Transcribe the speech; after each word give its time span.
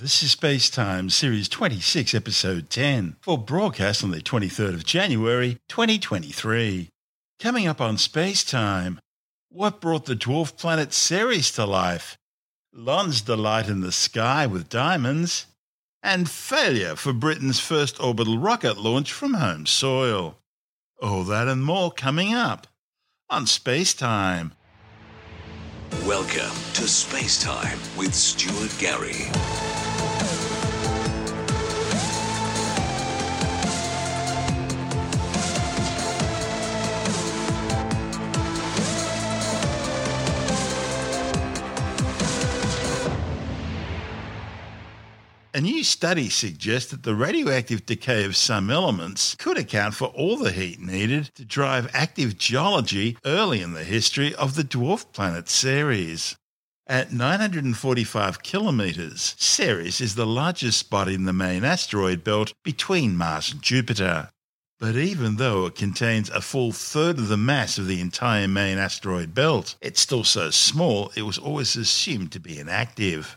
This 0.00 0.22
is 0.22 0.30
Space 0.30 0.70
Time, 0.70 1.10
Series 1.10 1.48
26, 1.48 2.14
Episode 2.14 2.70
10, 2.70 3.16
for 3.20 3.36
broadcast 3.36 4.04
on 4.04 4.12
the 4.12 4.20
23rd 4.20 4.74
of 4.74 4.84
January, 4.84 5.58
2023. 5.68 6.88
Coming 7.40 7.66
up 7.66 7.80
on 7.80 7.98
Space 7.98 8.44
Time, 8.44 9.00
what 9.48 9.80
brought 9.80 10.04
the 10.04 10.14
dwarf 10.14 10.56
planet 10.56 10.92
Ceres 10.92 11.50
to 11.52 11.64
life? 11.64 12.16
Lonsdaleite 12.72 13.68
in 13.68 13.80
the 13.80 13.90
sky 13.90 14.46
with 14.46 14.68
diamonds, 14.68 15.46
and 16.00 16.30
failure 16.30 16.94
for 16.94 17.12
Britain's 17.12 17.58
first 17.58 18.00
orbital 18.00 18.38
rocket 18.38 18.78
launch 18.78 19.12
from 19.12 19.34
home 19.34 19.66
soil. 19.66 20.38
All 21.02 21.24
that 21.24 21.48
and 21.48 21.64
more 21.64 21.90
coming 21.90 22.32
up 22.32 22.68
on 23.28 23.46
Space 23.46 23.94
Time. 23.94 24.52
Welcome 26.06 26.54
to 26.74 26.86
Space 26.86 27.42
Time 27.42 27.78
with 27.96 28.14
Stuart 28.14 28.76
Gary. 28.78 29.26
A 45.58 45.60
new 45.60 45.82
study 45.82 46.30
suggests 46.30 46.92
that 46.92 47.02
the 47.02 47.16
radioactive 47.16 47.84
decay 47.84 48.24
of 48.24 48.36
some 48.36 48.70
elements 48.70 49.34
could 49.40 49.58
account 49.58 49.94
for 49.94 50.06
all 50.06 50.36
the 50.36 50.52
heat 50.52 50.78
needed 50.78 51.34
to 51.34 51.44
drive 51.44 51.90
active 51.92 52.38
geology 52.38 53.18
early 53.24 53.60
in 53.60 53.72
the 53.72 53.82
history 53.82 54.32
of 54.36 54.54
the 54.54 54.62
dwarf 54.62 55.12
planet 55.12 55.48
Ceres. 55.48 56.36
At 56.86 57.12
945 57.12 58.40
kilometres, 58.44 59.34
Ceres 59.36 60.00
is 60.00 60.14
the 60.14 60.28
largest 60.28 60.78
spot 60.78 61.08
in 61.08 61.24
the 61.24 61.32
main 61.32 61.64
asteroid 61.64 62.22
belt 62.22 62.52
between 62.62 63.16
Mars 63.16 63.50
and 63.50 63.60
Jupiter. 63.60 64.30
But 64.78 64.94
even 64.94 65.38
though 65.38 65.66
it 65.66 65.74
contains 65.74 66.30
a 66.30 66.40
full 66.40 66.70
third 66.70 67.18
of 67.18 67.26
the 67.26 67.36
mass 67.36 67.78
of 67.78 67.88
the 67.88 68.00
entire 68.00 68.46
main 68.46 68.78
asteroid 68.78 69.34
belt, 69.34 69.74
it's 69.80 70.00
still 70.00 70.22
so 70.22 70.50
small 70.52 71.10
it 71.16 71.22
was 71.22 71.36
always 71.36 71.74
assumed 71.74 72.30
to 72.30 72.38
be 72.38 72.60
inactive. 72.60 73.36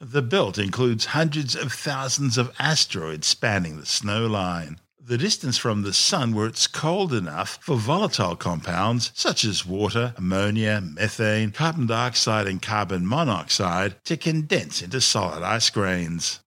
The 0.00 0.20
belt 0.20 0.58
includes 0.58 1.06
hundreds 1.06 1.56
of 1.56 1.72
thousands 1.72 2.36
of 2.36 2.52
asteroids 2.58 3.26
spanning 3.28 3.80
the 3.80 3.86
snow 3.86 4.26
line. 4.26 4.78
The 5.00 5.16
distance 5.16 5.56
from 5.56 5.82
the 5.82 5.94
Sun 5.94 6.34
where 6.34 6.46
it's 6.46 6.66
cold 6.66 7.14
enough 7.14 7.58
for 7.62 7.78
volatile 7.78 8.36
compounds 8.36 9.10
such 9.14 9.42
as 9.42 9.64
water, 9.64 10.12
ammonia, 10.18 10.82
methane, 10.82 11.50
carbon 11.50 11.86
dioxide, 11.86 12.46
and 12.46 12.60
carbon 12.60 13.08
monoxide 13.08 14.04
to 14.04 14.18
condense 14.18 14.82
into 14.82 15.00
solid 15.00 15.42
ice 15.42 15.70
grains. 15.70 16.40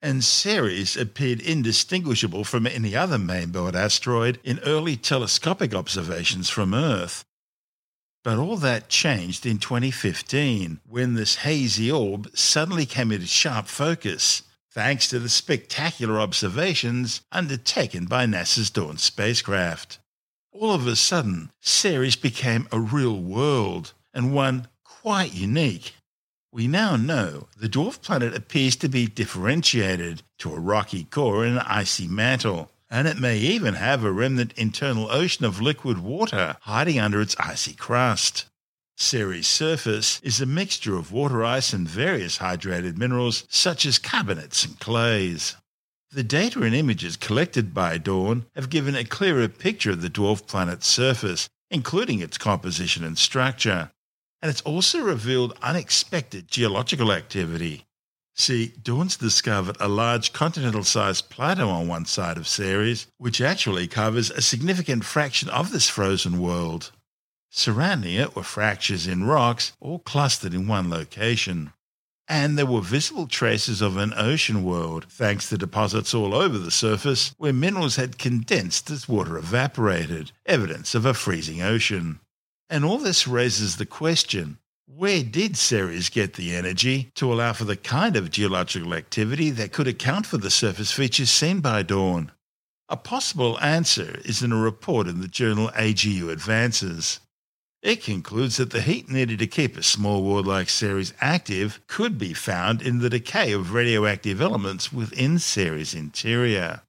And 0.00 0.24
Ceres 0.24 0.96
appeared 0.96 1.42
indistinguishable 1.42 2.44
from 2.44 2.66
any 2.66 2.96
other 2.96 3.18
main 3.18 3.50
belt 3.50 3.74
asteroid 3.74 4.40
in 4.44 4.60
early 4.60 4.96
telescopic 4.96 5.74
observations 5.74 6.48
from 6.48 6.72
Earth, 6.72 7.26
but 8.24 8.38
all 8.38 8.56
that 8.56 8.88
changed 8.88 9.46
in 9.46 9.58
2015 9.58 10.80
when 10.88 11.14
this 11.14 11.36
hazy 11.36 11.92
orb 11.92 12.28
suddenly 12.34 12.86
came 12.86 13.12
into 13.12 13.26
sharp 13.26 13.68
focus 13.68 14.42
thanks 14.72 15.06
to 15.06 15.20
the 15.20 15.28
spectacular 15.28 16.18
observations 16.18 17.20
undertaken 17.30 18.06
by 18.06 18.26
NASA's 18.26 18.70
Dawn 18.70 18.98
spacecraft. 18.98 20.00
All 20.50 20.72
of 20.72 20.86
a 20.86 20.96
sudden, 20.96 21.52
Ceres 21.60 22.16
became 22.16 22.66
a 22.72 22.80
real 22.80 23.16
world 23.16 23.92
and 24.12 24.34
one 24.34 24.66
quite 24.82 25.32
unique. 25.32 25.94
We 26.50 26.66
now 26.66 26.96
know 26.96 27.48
the 27.56 27.68
dwarf 27.68 28.00
planet 28.00 28.34
appears 28.34 28.74
to 28.76 28.88
be 28.88 29.06
differentiated 29.06 30.22
to 30.38 30.54
a 30.54 30.60
rocky 30.60 31.04
core 31.04 31.44
and 31.44 31.58
an 31.58 31.64
icy 31.66 32.08
mantle, 32.08 32.70
and 32.94 33.08
it 33.08 33.18
may 33.18 33.36
even 33.36 33.74
have 33.74 34.04
a 34.04 34.12
remnant 34.12 34.52
internal 34.56 35.10
ocean 35.10 35.44
of 35.44 35.60
liquid 35.60 35.98
water 35.98 36.56
hiding 36.60 37.00
under 37.00 37.20
its 37.20 37.34
icy 37.40 37.74
crust. 37.74 38.46
Ceres' 38.96 39.48
surface 39.48 40.20
is 40.22 40.40
a 40.40 40.46
mixture 40.46 40.96
of 40.96 41.10
water 41.10 41.44
ice 41.44 41.72
and 41.72 41.88
various 41.88 42.38
hydrated 42.38 42.96
minerals 42.96 43.48
such 43.48 43.84
as 43.84 43.98
carbonates 43.98 44.64
and 44.64 44.78
clays. 44.78 45.56
The 46.12 46.22
data 46.22 46.62
and 46.62 46.72
images 46.72 47.16
collected 47.16 47.74
by 47.74 47.98
Dawn 47.98 48.46
have 48.54 48.70
given 48.70 48.94
a 48.94 49.02
clearer 49.02 49.48
picture 49.48 49.90
of 49.90 50.00
the 50.00 50.08
dwarf 50.08 50.46
planet's 50.46 50.86
surface, 50.86 51.48
including 51.72 52.20
its 52.20 52.38
composition 52.38 53.02
and 53.02 53.18
structure, 53.18 53.90
and 54.40 54.48
it's 54.48 54.62
also 54.62 55.00
revealed 55.00 55.58
unexpected 55.60 56.46
geological 56.46 57.10
activity. 57.10 57.86
See, 58.36 58.74
Dawn's 58.82 59.16
discovered 59.16 59.76
a 59.78 59.86
large 59.86 60.32
continental 60.32 60.82
sized 60.82 61.30
plateau 61.30 61.68
on 61.68 61.86
one 61.86 62.04
side 62.04 62.36
of 62.36 62.48
Ceres, 62.48 63.06
which 63.16 63.40
actually 63.40 63.86
covers 63.86 64.30
a 64.30 64.42
significant 64.42 65.04
fraction 65.04 65.48
of 65.50 65.70
this 65.70 65.88
frozen 65.88 66.40
world. 66.40 66.90
Surrounding 67.50 68.14
it 68.14 68.34
were 68.34 68.42
fractures 68.42 69.06
in 69.06 69.22
rocks, 69.22 69.72
all 69.78 70.00
clustered 70.00 70.52
in 70.52 70.66
one 70.66 70.90
location. 70.90 71.72
And 72.26 72.58
there 72.58 72.66
were 72.66 72.80
visible 72.80 73.28
traces 73.28 73.80
of 73.80 73.96
an 73.96 74.12
ocean 74.16 74.64
world, 74.64 75.06
thanks 75.08 75.48
to 75.50 75.58
deposits 75.58 76.12
all 76.12 76.34
over 76.34 76.58
the 76.58 76.72
surface 76.72 77.32
where 77.38 77.52
minerals 77.52 77.94
had 77.94 78.18
condensed 78.18 78.90
as 78.90 79.08
water 79.08 79.38
evaporated, 79.38 80.32
evidence 80.44 80.96
of 80.96 81.06
a 81.06 81.14
freezing 81.14 81.62
ocean. 81.62 82.18
And 82.68 82.84
all 82.84 82.98
this 82.98 83.28
raises 83.28 83.76
the 83.76 83.86
question 83.86 84.58
where 84.86 85.22
did 85.22 85.56
Ceres 85.56 86.08
get 86.08 86.34
the 86.34 86.54
energy 86.54 87.10
to 87.14 87.32
allow 87.32 87.52
for 87.52 87.64
the 87.64 87.76
kind 87.76 88.16
of 88.16 88.30
geological 88.30 88.94
activity 88.94 89.50
that 89.50 89.72
could 89.72 89.88
account 89.88 90.26
for 90.26 90.36
the 90.36 90.50
surface 90.50 90.92
features 90.92 91.30
seen 91.30 91.60
by 91.60 91.82
Dawn? 91.82 92.30
A 92.88 92.96
possible 92.96 93.58
answer 93.60 94.20
is 94.24 94.42
in 94.42 94.52
a 94.52 94.56
report 94.56 95.08
in 95.08 95.20
the 95.20 95.28
journal 95.28 95.70
AGU 95.74 96.30
Advances. 96.30 97.20
It 97.82 98.02
concludes 98.02 98.56
that 98.58 98.70
the 98.70 98.82
heat 98.82 99.10
needed 99.10 99.38
to 99.40 99.46
keep 99.46 99.76
a 99.76 99.82
small 99.82 100.22
world 100.22 100.46
like 100.46 100.68
Ceres 100.68 101.12
active 101.20 101.80
could 101.86 102.18
be 102.18 102.34
found 102.34 102.80
in 102.80 102.98
the 102.98 103.10
decay 103.10 103.52
of 103.52 103.72
radioactive 103.72 104.40
elements 104.40 104.92
within 104.92 105.38
Ceres' 105.38 105.94
interior. 105.94 106.82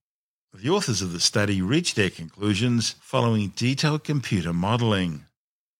The 0.54 0.70
authors 0.70 1.02
of 1.02 1.12
the 1.12 1.20
study 1.20 1.62
reached 1.62 1.96
their 1.96 2.10
conclusions 2.10 2.96
following 3.02 3.54
detailed 3.56 4.04
computer 4.04 4.54
modeling. 4.54 5.26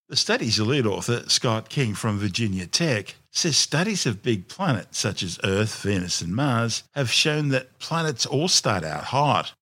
The 0.08 0.16
study's 0.16 0.60
lead 0.60 0.86
author, 0.86 1.28
Scott 1.30 1.68
King 1.70 1.96
from 1.96 2.20
Virginia 2.20 2.68
Tech, 2.68 3.16
says 3.32 3.58
studies 3.58 4.06
of 4.06 4.22
big 4.22 4.48
planets 4.48 5.00
such 5.00 5.24
as 5.24 5.40
Earth, 5.44 5.82
Venus, 5.82 6.22
and 6.22 6.36
Mars 6.36 6.84
have 6.94 7.10
shown 7.10 7.50
that 7.50 7.80
planets 7.80 8.24
all 8.24 8.48
start 8.48 8.84
out 8.84 9.06
hot. 9.06 9.54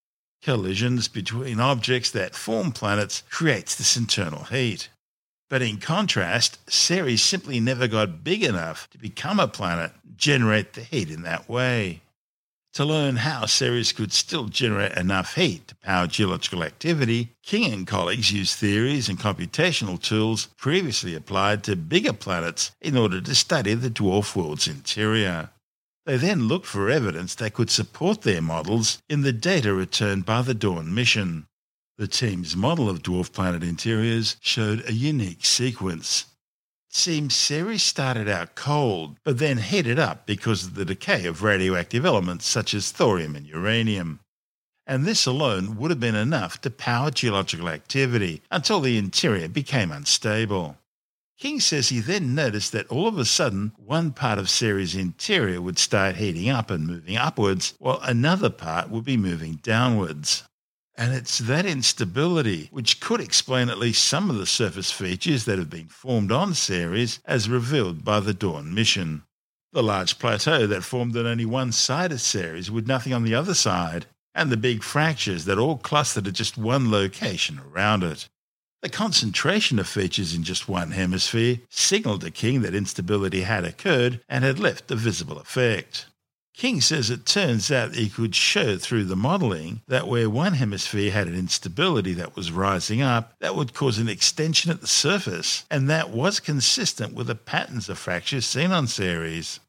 Collisions 0.41 1.07
between 1.07 1.61
objects 1.61 2.11
that 2.11 2.35
form 2.35 2.73
planets 2.73 3.23
creates 3.29 3.75
this 3.75 3.95
internal 3.95 4.43
heat. 4.43 4.89
But 5.49 5.61
in 5.61 5.77
contrast, 5.77 6.59
Ceres 6.69 7.21
simply 7.21 7.61
never 7.61 7.87
got 7.87 8.25
big 8.25 8.43
enough 8.43 8.89
to 8.89 8.97
become 8.97 9.39
a 9.39 9.47
planet, 9.47 9.93
generate 10.17 10.73
the 10.73 10.81
heat 10.81 11.09
in 11.09 11.21
that 11.21 11.47
way. 11.47 12.01
To 12.73 12.85
learn 12.85 13.17
how 13.17 13.45
Ceres 13.45 13.91
could 13.91 14.11
still 14.11 14.45
generate 14.45 14.97
enough 14.97 15.35
heat 15.35 15.67
to 15.67 15.75
power 15.75 16.07
geological 16.07 16.63
activity, 16.63 17.35
King 17.43 17.71
and 17.71 17.85
colleagues 17.85 18.31
used 18.31 18.57
theories 18.57 19.07
and 19.07 19.19
computational 19.19 20.01
tools 20.01 20.47
previously 20.57 21.13
applied 21.13 21.63
to 21.65 21.75
bigger 21.75 22.13
planets 22.13 22.71
in 22.81 22.97
order 22.97 23.21
to 23.21 23.35
study 23.35 23.75
the 23.75 23.91
dwarf 23.91 24.35
world's 24.35 24.67
interior. 24.67 25.51
They 26.07 26.17
then 26.17 26.47
looked 26.47 26.65
for 26.65 26.89
evidence 26.89 27.35
that 27.35 27.53
could 27.53 27.69
support 27.69 28.23
their 28.23 28.41
models 28.41 28.97
in 29.07 29.21
the 29.21 29.33
data 29.33 29.71
returned 29.71 30.25
by 30.25 30.41
the 30.41 30.55
Dawn 30.55 30.95
mission. 30.95 31.45
The 31.99 32.07
team's 32.07 32.55
model 32.55 32.89
of 32.89 33.03
dwarf 33.03 33.31
planet 33.31 33.61
interiors 33.61 34.35
showed 34.41 34.83
a 34.89 34.93
unique 34.93 35.45
sequence 35.45 36.25
seems 36.95 37.35
Ceres 37.35 37.83
started 37.83 38.27
out 38.27 38.55
cold, 38.55 39.17
but 39.23 39.37
then 39.37 39.57
heated 39.57 39.99
up 39.99 40.25
because 40.25 40.65
of 40.65 40.75
the 40.75 40.85
decay 40.85 41.25
of 41.25 41.43
radioactive 41.43 42.05
elements 42.05 42.45
such 42.45 42.73
as 42.73 42.91
thorium 42.91 43.35
and 43.35 43.47
uranium. 43.47 44.19
And 44.85 45.05
this 45.05 45.25
alone 45.25 45.77
would 45.77 45.91
have 45.91 45.99
been 45.99 46.15
enough 46.15 46.59
to 46.61 46.69
power 46.69 47.09
geological 47.09 47.69
activity 47.69 48.41
until 48.51 48.79
the 48.79 48.97
interior 48.97 49.47
became 49.47 49.91
unstable. 49.91 50.77
King 51.39 51.59
says 51.59 51.89
he 51.89 51.99
then 51.99 52.35
noticed 52.35 52.71
that 52.73 52.87
all 52.87 53.07
of 53.07 53.17
a 53.17 53.25
sudden 53.25 53.73
one 53.77 54.11
part 54.11 54.37
of 54.37 54.49
Ceres' 54.49 54.95
interior 54.95 55.61
would 55.61 55.79
start 55.79 56.17
heating 56.17 56.49
up 56.49 56.69
and 56.69 56.85
moving 56.85 57.17
upwards, 57.17 57.73
while 57.79 57.99
another 58.01 58.49
part 58.49 58.89
would 58.89 59.03
be 59.03 59.17
moving 59.17 59.55
downwards. 59.63 60.43
And 60.95 61.13
it's 61.13 61.39
that 61.39 61.65
instability 61.65 62.67
which 62.71 62.99
could 62.99 63.19
explain 63.19 63.69
at 63.69 63.79
least 63.79 64.05
some 64.05 64.29
of 64.29 64.37
the 64.37 64.45
surface 64.45 64.91
features 64.91 65.45
that 65.45 65.57
have 65.57 65.69
been 65.69 65.87
formed 65.87 66.31
on 66.31 66.53
Ceres 66.53 67.19
as 67.25 67.49
revealed 67.49 68.05
by 68.05 68.19
the 68.19 68.33
Dawn 68.33 68.73
mission. 68.73 69.23
The 69.71 69.81
large 69.81 70.19
plateau 70.19 70.67
that 70.67 70.83
formed 70.83 71.17
on 71.17 71.25
only 71.25 71.45
one 71.45 71.71
side 71.71 72.11
of 72.11 72.21
Ceres 72.21 72.69
with 72.69 72.85
nothing 72.85 73.11
on 73.11 73.23
the 73.23 73.33
other 73.33 73.55
side, 73.55 74.05
and 74.35 74.51
the 74.51 74.57
big 74.57 74.83
fractures 74.83 75.45
that 75.45 75.57
all 75.57 75.77
clustered 75.77 76.27
at 76.27 76.33
just 76.33 76.57
one 76.57 76.91
location 76.91 77.59
around 77.59 78.03
it. 78.03 78.29
The 78.81 78.89
concentration 78.89 79.79
of 79.79 79.87
features 79.87 80.35
in 80.35 80.43
just 80.43 80.67
one 80.67 80.91
hemisphere 80.91 81.59
signaled 81.69 82.21
to 82.21 82.31
King 82.31 82.61
that 82.61 82.75
instability 82.75 83.41
had 83.41 83.63
occurred 83.63 84.21
and 84.27 84.43
had 84.43 84.59
left 84.59 84.91
a 84.91 84.95
visible 84.95 85.39
effect. 85.39 86.05
King 86.53 86.81
says 86.81 87.09
it 87.09 87.25
turns 87.25 87.71
out 87.71 87.95
he 87.95 88.09
could 88.09 88.35
show 88.35 88.77
through 88.77 89.05
the 89.05 89.15
modelling 89.15 89.81
that 89.87 90.07
where 90.07 90.29
one 90.29 90.53
hemisphere 90.53 91.11
had 91.11 91.27
an 91.27 91.35
instability 91.35 92.13
that 92.13 92.35
was 92.35 92.51
rising 92.51 93.01
up, 93.01 93.33
that 93.39 93.55
would 93.55 93.73
cause 93.73 93.97
an 93.97 94.07
extension 94.07 94.71
at 94.71 94.79
the 94.79 94.87
surface, 94.87 95.65
and 95.71 95.89
that 95.89 96.11
was 96.11 96.39
consistent 96.39 97.13
with 97.13 97.27
the 97.27 97.35
patterns 97.35 97.89
of 97.89 97.97
fractures 97.97 98.45
seen 98.45 98.71
on 98.71 98.87
Ceres. 98.87 99.59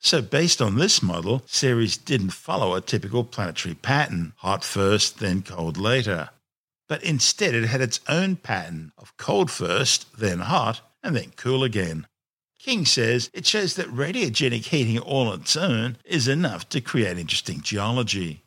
So, 0.00 0.20
based 0.20 0.60
on 0.60 0.76
this 0.76 1.02
model, 1.02 1.42
Ceres 1.46 1.96
didn't 1.96 2.30
follow 2.30 2.74
a 2.74 2.82
typical 2.82 3.24
planetary 3.24 3.74
pattern 3.74 4.34
hot 4.36 4.62
first, 4.62 5.18
then 5.18 5.40
cold 5.40 5.78
later. 5.78 6.28
But 6.88 7.02
instead, 7.02 7.54
it 7.54 7.64
had 7.64 7.80
its 7.80 8.00
own 8.06 8.36
pattern 8.36 8.92
of 8.98 9.16
cold 9.16 9.50
first, 9.50 10.06
then 10.18 10.40
hot, 10.40 10.82
and 11.02 11.16
then 11.16 11.32
cool 11.36 11.64
again. 11.64 12.06
King 12.64 12.86
says 12.86 13.28
it 13.34 13.44
shows 13.44 13.74
that 13.74 13.94
radiogenic 13.94 14.64
heating 14.64 14.98
all 14.98 15.28
on 15.28 15.42
its 15.42 15.54
own 15.54 15.98
is 16.02 16.26
enough 16.26 16.66
to 16.70 16.80
create 16.80 17.18
interesting 17.18 17.60
geology. 17.60 18.42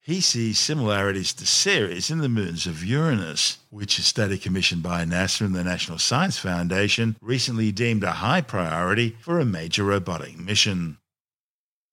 He 0.00 0.22
sees 0.22 0.58
similarities 0.58 1.34
to 1.34 1.44
Ceres 1.44 2.10
in 2.10 2.20
the 2.20 2.30
moons 2.30 2.66
of 2.66 2.82
Uranus, 2.82 3.58
which 3.68 3.98
a 3.98 4.02
study 4.02 4.38
commissioned 4.38 4.82
by 4.82 5.04
NASA 5.04 5.42
and 5.42 5.54
the 5.54 5.62
National 5.62 5.98
Science 5.98 6.38
Foundation 6.38 7.16
recently 7.20 7.70
deemed 7.70 8.02
a 8.02 8.12
high 8.12 8.40
priority 8.40 9.18
for 9.20 9.38
a 9.38 9.44
major 9.44 9.84
robotic 9.84 10.38
mission. 10.38 10.96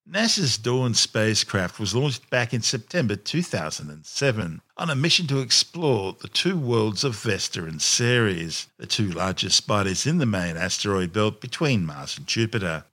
NASA's 0.09 0.57
Dawn 0.57 0.94
spacecraft 0.94 1.81
was 1.81 1.94
launched 1.94 2.30
back 2.30 2.54
in 2.54 2.62
September 2.62 3.18
2007 3.18 4.62
on 4.77 4.89
a 4.89 4.95
mission 4.95 5.27
to 5.27 5.42
explore 5.42 6.13
the 6.13 6.30
two 6.30 6.57
worlds 6.57 7.04
of 7.04 7.13
Vesta 7.15 7.65
and 7.65 7.81
Ceres, 7.81 8.68
the 8.77 8.86
two 8.86 9.07
largest 9.09 9.68
bodies 9.68 10.07
in 10.07 10.18
the 10.18 10.25
main 10.25 10.56
asteroid 10.56 11.12
belt 11.12 11.42
between 11.42 11.86
Mars 11.86 12.18
and 12.18 12.25
Jupiter. 12.25 12.86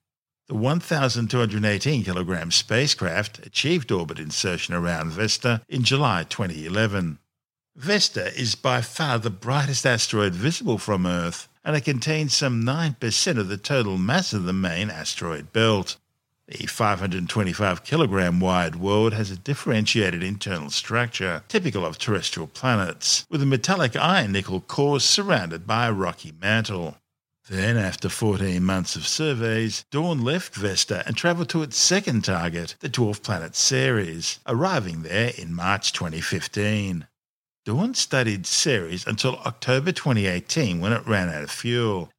The 0.48 0.56
1,218 0.56 2.02
kilogram 2.02 2.50
spacecraft 2.50 3.46
achieved 3.46 3.92
orbit 3.92 4.18
insertion 4.18 4.74
around 4.74 5.12
Vesta 5.12 5.62
in 5.68 5.84
July 5.84 6.24
2011. 6.24 7.20
Vesta 7.76 8.36
is 8.36 8.56
by 8.56 8.80
far 8.80 9.20
the 9.20 9.30
brightest 9.30 9.86
asteroid 9.86 10.34
visible 10.34 10.78
from 10.78 11.06
Earth, 11.06 11.48
and 11.64 11.76
it 11.76 11.84
contains 11.84 12.34
some 12.34 12.64
9% 12.64 13.38
of 13.38 13.46
the 13.46 13.56
total 13.56 13.98
mass 13.98 14.32
of 14.32 14.46
the 14.46 14.52
main 14.52 14.90
asteroid 14.90 15.52
belt. 15.52 15.96
The 16.46 16.66
525 16.66 17.84
kilogram 17.84 18.38
wide 18.38 18.76
world 18.76 19.14
has 19.14 19.30
a 19.30 19.36
differentiated 19.36 20.22
internal 20.22 20.68
structure, 20.68 21.42
typical 21.48 21.86
of 21.86 21.96
terrestrial 21.96 22.48
planets, 22.48 23.24
with 23.30 23.42
a 23.42 23.46
metallic 23.46 23.96
iron 23.96 24.32
nickel 24.32 24.60
core 24.60 25.00
surrounded 25.00 25.66
by 25.66 25.86
a 25.86 25.92
rocky 25.92 26.32
mantle. 26.38 26.98
Then, 27.48 27.78
after 27.78 28.10
14 28.10 28.62
months 28.62 28.94
of 28.94 29.06
surveys, 29.06 29.86
Dawn 29.90 30.22
left 30.22 30.54
Vesta 30.54 31.02
and 31.06 31.16
travelled 31.16 31.48
to 31.48 31.62
its 31.62 31.78
second 31.78 32.24
target, 32.24 32.76
the 32.80 32.90
dwarf 32.90 33.22
planet 33.22 33.56
Ceres, 33.56 34.38
arriving 34.46 35.00
there 35.00 35.32
in 35.38 35.54
March 35.54 35.94
2015. 35.94 37.06
Dawn 37.64 37.94
studied 37.94 38.46
Ceres 38.46 39.06
until 39.06 39.36
October 39.46 39.92
2018 39.92 40.78
when 40.80 40.92
it 40.92 41.06
ran 41.06 41.30
out 41.30 41.42
of 41.42 41.50
fuel 41.50 42.10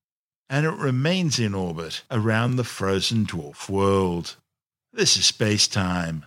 and 0.49 0.65
it 0.65 0.71
remains 0.71 1.39
in 1.39 1.53
orbit 1.53 2.03
around 2.11 2.55
the 2.55 2.63
frozen 2.63 3.25
dwarf 3.25 3.69
world. 3.69 4.35
This 4.93 5.17
is 5.17 5.25
space 5.25 5.67
time. 5.67 6.25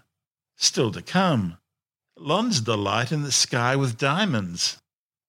Still 0.56 0.91
to 0.93 1.03
come, 1.03 1.59
Lonsdaleite 2.19 2.85
light 2.85 3.12
in 3.12 3.23
the 3.23 3.32
sky 3.32 3.76
with 3.76 3.97
diamonds, 3.97 4.79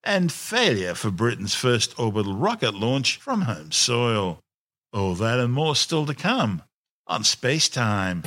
and 0.03 0.31
failure 0.31 0.95
for 0.95 1.11
Britain's 1.11 1.53
first 1.53 1.97
orbital 1.99 2.35
rocket 2.35 2.73
launch 2.73 3.17
from 3.17 3.41
home 3.41 3.71
soil. 3.71 4.39
All 4.91 5.13
that 5.15 5.39
and 5.39 5.53
more 5.53 5.75
still 5.75 6.05
to 6.07 6.15
come 6.15 6.63
on 7.05 7.23
Space 7.23 7.69
Time. 7.69 8.23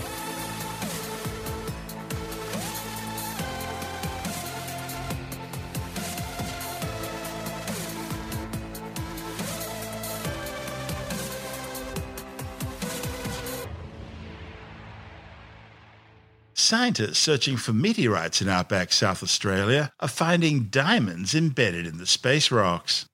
Scientists 16.72 17.18
searching 17.18 17.58
for 17.58 17.74
meteorites 17.74 18.40
in 18.40 18.48
outback 18.48 18.94
South 18.94 19.22
Australia 19.22 19.92
are 20.00 20.08
finding 20.08 20.70
diamonds 20.70 21.34
embedded 21.34 21.86
in 21.86 21.98
the 21.98 22.06
space 22.06 22.50
rocks. 22.50 23.04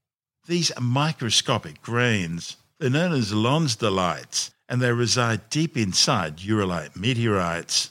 These 0.46 0.70
are 0.70 0.80
microscopic 0.80 1.82
grains. 1.82 2.56
They're 2.78 2.88
known 2.88 3.10
as 3.10 3.32
Lonsdaleites, 3.32 4.52
and 4.68 4.80
they 4.80 4.92
reside 4.92 5.50
deep 5.50 5.76
inside 5.76 6.36
Ureilite 6.36 6.94
meteorites. 6.94 7.90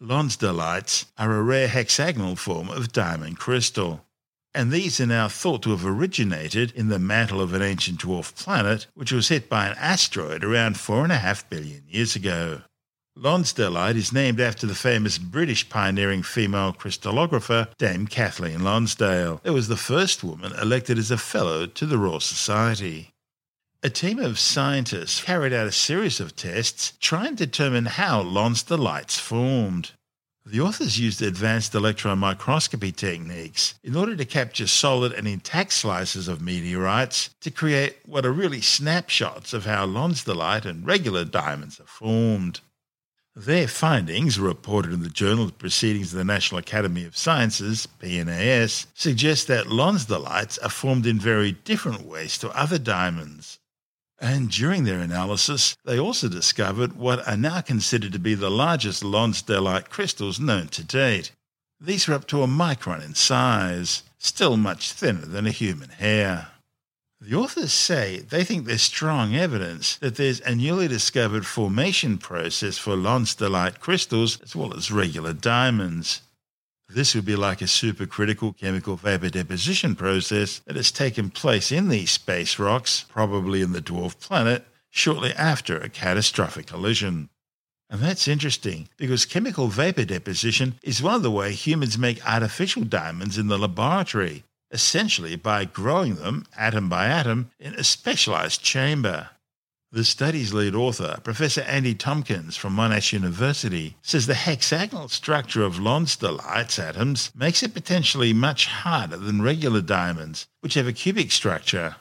Lonsdaleites 0.00 1.06
are 1.18 1.34
a 1.34 1.42
rare 1.42 1.66
hexagonal 1.66 2.36
form 2.36 2.68
of 2.68 2.92
diamond 2.92 3.36
crystal, 3.36 4.06
and 4.54 4.70
these 4.70 5.00
are 5.00 5.06
now 5.06 5.26
thought 5.26 5.64
to 5.64 5.70
have 5.70 5.84
originated 5.84 6.70
in 6.70 6.86
the 6.86 7.00
mantle 7.00 7.40
of 7.40 7.52
an 7.52 7.62
ancient 7.62 7.98
dwarf 8.02 8.32
planet 8.36 8.86
which 8.94 9.10
was 9.10 9.26
hit 9.26 9.48
by 9.48 9.66
an 9.66 9.76
asteroid 9.76 10.44
around 10.44 10.76
4.5 10.76 11.48
billion 11.48 11.82
years 11.88 12.14
ago. 12.14 12.62
Lonsdaleite 13.18 13.96
is 13.96 14.12
named 14.12 14.40
after 14.40 14.66
the 14.66 14.74
famous 14.74 15.18
British 15.18 15.68
pioneering 15.68 16.22
female 16.22 16.72
crystallographer 16.72 17.68
Dame 17.76 18.06
Kathleen 18.06 18.62
Lonsdale, 18.62 19.40
who 19.44 19.52
was 19.52 19.66
the 19.66 19.76
first 19.76 20.22
woman 20.22 20.52
elected 20.52 20.96
as 20.96 21.10
a 21.10 21.18
Fellow 21.18 21.66
to 21.66 21.86
the 21.86 21.98
Royal 21.98 22.20
Society. 22.20 23.12
A 23.82 23.90
team 23.90 24.20
of 24.20 24.38
scientists 24.38 25.24
carried 25.24 25.52
out 25.52 25.66
a 25.66 25.72
series 25.72 26.20
of 26.20 26.36
tests 26.36 26.92
trying 27.00 27.34
to 27.36 27.46
determine 27.46 27.86
how 27.86 28.22
Lonsdaleites 28.22 29.18
formed. 29.18 29.90
The 30.46 30.60
authors 30.60 30.98
used 30.98 31.20
advanced 31.20 31.74
electron 31.74 32.18
microscopy 32.18 32.92
techniques 32.92 33.74
in 33.82 33.96
order 33.96 34.14
to 34.16 34.24
capture 34.24 34.66
solid 34.66 35.12
and 35.12 35.26
intact 35.26 35.72
slices 35.72 36.28
of 36.28 36.40
meteorites 36.40 37.30
to 37.40 37.50
create 37.50 37.98
what 38.06 38.24
are 38.24 38.32
really 38.32 38.60
snapshots 38.60 39.52
of 39.52 39.66
how 39.66 39.84
Lonsdaleite 39.84 40.64
and 40.64 40.86
regular 40.86 41.24
diamonds 41.24 41.80
are 41.80 41.84
formed. 41.84 42.60
Their 43.46 43.68
findings, 43.68 44.38
reported 44.38 44.92
in 44.92 45.02
the 45.02 45.08
Journal 45.08 45.44
of 45.44 45.56
Proceedings 45.56 46.12
of 46.12 46.18
the 46.18 46.24
National 46.24 46.58
Academy 46.58 47.06
of 47.06 47.16
Sciences, 47.16 47.88
PNAS, 47.98 48.84
suggest 48.92 49.48
that 49.48 49.68
Lonsdaleites 49.68 50.58
are 50.62 50.68
formed 50.68 51.06
in 51.06 51.18
very 51.18 51.52
different 51.52 52.02
ways 52.02 52.36
to 52.36 52.50
other 52.50 52.76
diamonds. 52.76 53.58
And 54.18 54.50
during 54.50 54.84
their 54.84 54.98
analysis, 54.98 55.74
they 55.86 55.98
also 55.98 56.28
discovered 56.28 56.96
what 56.96 57.26
are 57.26 57.36
now 57.38 57.62
considered 57.62 58.12
to 58.12 58.18
be 58.18 58.34
the 58.34 58.50
largest 58.50 59.02
Lonsdaleite 59.02 59.88
crystals 59.88 60.38
known 60.38 60.68
to 60.68 60.84
date. 60.84 61.32
These 61.80 62.10
are 62.10 62.12
up 62.12 62.26
to 62.26 62.42
a 62.42 62.46
micron 62.46 63.02
in 63.02 63.14
size, 63.14 64.02
still 64.18 64.58
much 64.58 64.92
thinner 64.92 65.24
than 65.24 65.46
a 65.46 65.50
human 65.50 65.88
hair. 65.88 66.48
The 67.22 67.34
authors 67.34 67.74
say 67.74 68.20
they 68.20 68.44
think 68.44 68.64
there's 68.64 68.80
strong 68.80 69.36
evidence 69.36 69.96
that 69.96 70.16
there's 70.16 70.40
a 70.40 70.54
newly 70.54 70.88
discovered 70.88 71.44
formation 71.44 72.16
process 72.16 72.78
for 72.78 72.96
Lonsdaleite 72.96 73.78
crystals 73.78 74.40
as 74.40 74.56
well 74.56 74.74
as 74.74 74.90
regular 74.90 75.34
diamonds. 75.34 76.22
This 76.88 77.14
would 77.14 77.26
be 77.26 77.36
like 77.36 77.60
a 77.60 77.66
supercritical 77.66 78.56
chemical 78.56 78.96
vapor 78.96 79.28
deposition 79.28 79.94
process 79.96 80.60
that 80.60 80.76
has 80.76 80.90
taken 80.90 81.28
place 81.28 81.70
in 81.70 81.88
these 81.88 82.10
space 82.10 82.58
rocks, 82.58 83.04
probably 83.10 83.60
in 83.60 83.72
the 83.72 83.82
dwarf 83.82 84.18
planet, 84.18 84.66
shortly 84.88 85.34
after 85.34 85.78
a 85.78 85.90
catastrophic 85.90 86.68
collision. 86.68 87.28
And 87.90 88.00
that's 88.00 88.28
interesting 88.28 88.88
because 88.96 89.26
chemical 89.26 89.68
vapor 89.68 90.06
deposition 90.06 90.76
is 90.82 91.02
one 91.02 91.16
of 91.16 91.22
the 91.22 91.30
ways 91.30 91.66
humans 91.66 91.98
make 91.98 92.26
artificial 92.26 92.84
diamonds 92.84 93.36
in 93.36 93.48
the 93.48 93.58
laboratory 93.58 94.44
essentially 94.70 95.36
by 95.36 95.64
growing 95.64 96.16
them 96.16 96.46
atom 96.56 96.88
by 96.88 97.06
atom 97.06 97.50
in 97.58 97.74
a 97.74 97.84
specialized 97.84 98.62
chamber. 98.62 99.30
The 99.92 100.04
study's 100.04 100.54
lead 100.54 100.76
author, 100.76 101.18
Professor 101.24 101.62
Andy 101.62 101.96
Tomkins 101.96 102.56
from 102.56 102.76
Monash 102.76 103.12
University, 103.12 103.96
says 104.02 104.26
the 104.26 104.34
hexagonal 104.34 105.08
structure 105.08 105.64
of 105.64 105.80
Lonsdaleite's 105.80 106.78
atoms 106.78 107.32
makes 107.34 107.64
it 107.64 107.74
potentially 107.74 108.32
much 108.32 108.66
harder 108.66 109.16
than 109.16 109.42
regular 109.42 109.80
diamonds, 109.80 110.46
which 110.60 110.74
have 110.74 110.86
a 110.86 110.92
cubic 110.92 111.32
structure. 111.32 111.96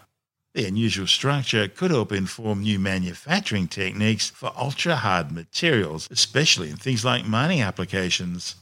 The 0.54 0.68
unusual 0.68 1.08
structure 1.08 1.68
could 1.68 1.90
help 1.90 2.12
inform 2.12 2.62
new 2.62 2.78
manufacturing 2.78 3.68
techniques 3.68 4.30
for 4.30 4.52
ultra 4.56 4.98
hard 4.98 5.32
materials, 5.32 6.08
especially 6.12 6.70
in 6.70 6.78
things 6.78 7.04
like 7.04 7.26
mining 7.26 7.62
applications. 7.62 8.56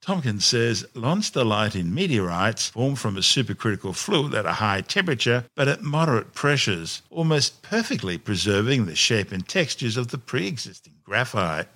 Tomkins 0.00 0.44
says 0.44 0.86
Lonsdaleite 0.94 1.74
in 1.74 1.92
meteorites 1.92 2.68
form 2.68 2.94
from 2.94 3.16
a 3.16 3.20
supercritical 3.20 3.94
fluid 3.94 4.34
at 4.34 4.46
a 4.46 4.54
high 4.54 4.80
temperature 4.80 5.44
but 5.54 5.68
at 5.68 5.82
moderate 5.82 6.34
pressures, 6.34 7.02
almost 7.10 7.62
perfectly 7.62 8.16
preserving 8.16 8.86
the 8.86 8.94
shape 8.94 9.32
and 9.32 9.46
textures 9.46 9.96
of 9.96 10.08
the 10.08 10.18
pre 10.18 10.46
existing 10.46 10.94
graphite. 11.04 11.68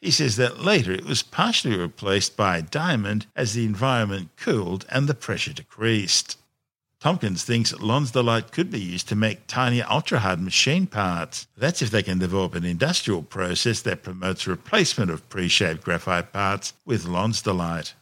He 0.00 0.10
says 0.12 0.36
that 0.36 0.60
later 0.60 0.92
it 0.92 1.04
was 1.04 1.22
partially 1.22 1.76
replaced 1.76 2.36
by 2.36 2.60
diamond 2.60 3.26
as 3.34 3.54
the 3.54 3.64
environment 3.64 4.30
cooled 4.36 4.86
and 4.88 5.08
the 5.08 5.14
pressure 5.14 5.52
decreased. 5.52 6.36
Tomkins 7.00 7.44
thinks 7.44 7.72
Lonsdaleite 7.74 8.50
could 8.50 8.72
be 8.72 8.80
used 8.80 9.08
to 9.08 9.14
make 9.14 9.46
tiny 9.46 9.80
ultra-hard 9.80 10.40
machine 10.40 10.88
parts. 10.88 11.46
That's 11.56 11.80
if 11.80 11.92
they 11.92 12.02
can 12.02 12.18
develop 12.18 12.56
an 12.56 12.64
industrial 12.64 13.22
process 13.22 13.80
that 13.82 14.02
promotes 14.02 14.48
replacement 14.48 15.12
of 15.12 15.28
pre-shaped 15.28 15.84
graphite 15.84 16.32
parts 16.32 16.72
with 16.84 17.04
Lonsdaleite. 17.04 17.94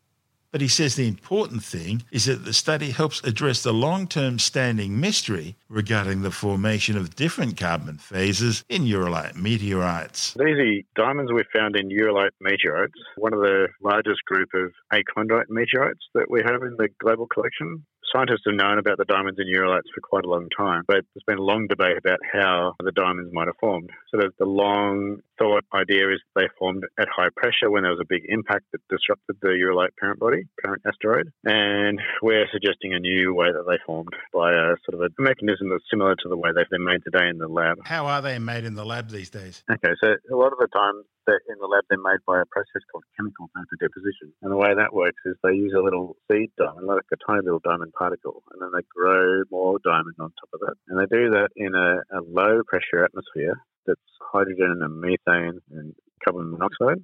But 0.50 0.62
he 0.62 0.69
says 0.69 0.95
the 0.95 1.07
important 1.07 1.62
thing 1.62 2.05
is 2.11 2.25
that 2.25 2.47
the 2.47 2.55
study 2.55 2.91
helps 2.91 3.23
address 3.23 3.62
the 3.62 3.75
long 3.75 4.07
term 4.07 4.38
standing 4.38 4.99
mystery 4.99 5.57
regarding 5.69 6.23
the 6.23 6.31
formation 6.31 6.97
of 6.97 7.15
different 7.15 7.59
carbon 7.59 7.99
phases 7.99 8.65
in 8.71 8.85
Ureilite 8.85 9.35
meteorites. 9.35 10.33
These 10.33 10.57
are 10.57 11.05
diamonds 11.05 11.31
we 11.31 11.45
found 11.55 11.76
in 11.76 11.91
Ureilite 11.91 12.31
meteorites, 12.41 12.99
one 13.19 13.35
of 13.35 13.41
the 13.41 13.69
largest 13.83 14.25
group 14.25 14.49
of 14.55 14.73
achondrite 14.91 15.50
meteorites 15.50 16.07
that 16.15 16.31
we 16.31 16.41
have 16.41 16.62
in 16.62 16.76
the 16.79 16.88
global 17.00 17.26
collection 17.26 17.85
scientists 18.13 18.43
have 18.47 18.55
known 18.55 18.79
about 18.79 18.99
the 18.99 19.05
diamonds 19.05 19.39
in 19.41 19.47
Ureilites 19.47 19.91
for 19.95 20.01
quite 20.03 20.25
a 20.25 20.29
long 20.29 20.49
time, 20.57 20.83
but 20.87 21.05
there's 21.15 21.25
been 21.27 21.39
a 21.39 21.43
long 21.43 21.67
debate 21.67 21.99
about 21.99 22.21
how 22.33 22.75
the 22.83 22.93
diamonds 22.93 23.33
might 23.33 23.47
have 23.47 23.57
formed. 23.61 23.91
So 24.11 24.19
there's 24.19 24.35
the 24.39 24.47
long 24.47 25.21
thought 25.38 25.64
idea 25.75 26.11
is 26.11 26.21
they 26.35 26.49
formed 26.59 26.85
at 26.99 27.09
high 27.14 27.28
pressure 27.37 27.71
when 27.71 27.83
there 27.83 27.93
was 27.93 28.00
a 28.00 28.09
big 28.09 28.23
impact 28.28 28.64
that 28.73 28.81
disrupted 28.88 29.37
the 29.40 29.49
Ureilite 29.49 29.97
parent 29.99 30.21
body, 30.21 30.45
parent 30.62 30.83
asteroid. 30.87 31.31
And 31.45 32.00
we're 32.23 32.47
suggesting 32.52 32.95
a 32.95 32.99
new 32.99 33.35
way 33.35 33.52
that 33.52 33.64
they 33.69 33.78
formed 33.87 34.14
by 34.33 34.52
a 34.52 34.76
sort 34.88 34.95
of 34.95 35.00
a 35.00 35.11
mechanism 35.19 35.71
that's 35.71 35.85
similar 35.90 36.14
to 36.16 36.28
the 36.28 36.37
way 36.37 36.50
they've 36.55 36.71
been 36.71 36.85
made 36.85 37.02
today 37.05 37.28
in 37.28 37.38
the 37.38 37.49
lab. 37.49 37.78
How 37.85 38.07
are 38.07 38.23
they 38.23 38.38
made 38.38 38.64
in 38.64 38.75
the 38.75 38.85
lab 38.85 39.11
these 39.11 39.31
days? 39.31 39.62
Okay, 39.71 39.95
so 40.02 40.14
a 40.33 40.37
lot 40.37 40.52
of 40.52 40.59
the 40.59 40.69
time 40.73 41.02
that 41.26 41.40
in 41.50 41.59
the 41.59 41.66
lab 41.66 41.85
they're 41.90 41.99
made 41.99 42.23
by 42.26 42.40
a 42.40 42.47
process 42.47 42.83
called 42.90 43.05
chemical 43.16 43.50
vapor 43.55 43.76
deposition. 43.81 44.33
And 44.43 44.52
the 44.52 44.57
way 44.57 44.75
that 44.75 44.95
works 44.95 45.21
is 45.26 45.35
they 45.43 45.55
use 45.55 45.75
a 45.76 45.83
little 45.83 46.16
seed 46.31 46.50
diamond, 46.57 46.87
like 46.87 47.02
a 47.12 47.19
tiny 47.26 47.43
little 47.43 47.62
diamond 47.64 47.93
particle, 47.99 48.43
and 48.52 48.62
then 48.62 48.71
they 48.75 48.87
grow 48.95 49.43
more 49.50 49.78
diamond 49.85 50.14
on 50.21 50.31
top 50.38 50.50
of 50.55 50.61
it. 50.71 50.76
And 50.88 50.99
they 50.99 51.07
do 51.11 51.31
that 51.31 51.50
in 51.57 51.75
a, 51.75 51.99
a 52.16 52.21
low 52.23 52.62
pressure 52.66 53.05
atmosphere 53.05 53.59
that's 53.87 54.00
hydrogen 54.21 54.81
and 54.83 55.00
methane 55.00 55.61
and 55.71 55.95
carbon 56.25 56.50
monoxide. 56.50 57.02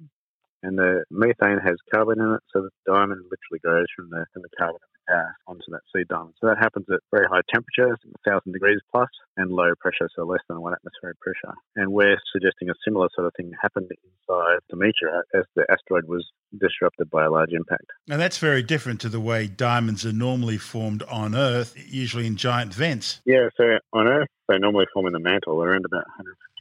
And 0.63 0.77
the 0.77 1.03
methane 1.11 1.59
has 1.59 1.75
carbon 1.93 2.21
in 2.21 2.33
it, 2.35 2.41
so 2.53 2.61
the 2.61 2.69
diamond 2.85 3.21
literally 3.27 3.59
goes 3.63 3.87
from 3.95 4.09
the, 4.09 4.25
from 4.31 4.43
the 4.43 4.49
carbon 4.57 4.79
gas 5.07 5.35
onto 5.47 5.63
that 5.69 5.81
seed 5.93 6.07
diamond. 6.07 6.33
So 6.39 6.47
that 6.47 6.57
happens 6.57 6.85
at 6.91 6.99
very 7.11 7.27
high 7.27 7.41
temperatures, 7.51 7.99
1,000 8.25 8.53
degrees 8.53 8.79
plus, 8.91 9.09
and 9.37 9.51
low 9.51 9.73
pressure, 9.79 10.09
so 10.15 10.23
less 10.23 10.41
than 10.47 10.61
one 10.61 10.73
atmospheric 10.73 11.19
pressure. 11.19 11.53
And 11.75 11.91
we're 11.91 12.17
suggesting 12.31 12.69
a 12.69 12.73
similar 12.85 13.09
sort 13.13 13.27
of 13.27 13.33
thing 13.35 13.51
happened 13.61 13.89
inside 13.91 14.59
the 14.69 14.77
meteorite 14.77 15.25
as 15.33 15.43
the 15.55 15.65
asteroid 15.69 16.05
was 16.07 16.25
disrupted 16.59 17.09
by 17.09 17.25
a 17.25 17.31
large 17.31 17.51
impact. 17.51 17.85
And 18.09 18.21
that's 18.21 18.37
very 18.37 18.63
different 18.63 19.01
to 19.01 19.09
the 19.09 19.19
way 19.19 19.47
diamonds 19.47 20.05
are 20.05 20.13
normally 20.13 20.57
formed 20.57 21.03
on 21.03 21.35
Earth, 21.35 21.75
usually 21.75 22.27
in 22.27 22.35
giant 22.35 22.73
vents. 22.73 23.21
Yeah, 23.25 23.49
so 23.57 23.63
on 23.91 24.07
Earth, 24.07 24.29
they 24.47 24.57
normally 24.57 24.85
form 24.93 25.07
in 25.07 25.13
the 25.13 25.19
mantle 25.19 25.61
around 25.61 25.85
about 25.85 26.05
150 26.05 26.27
kilometers 26.27 26.33
down, 26.33 26.52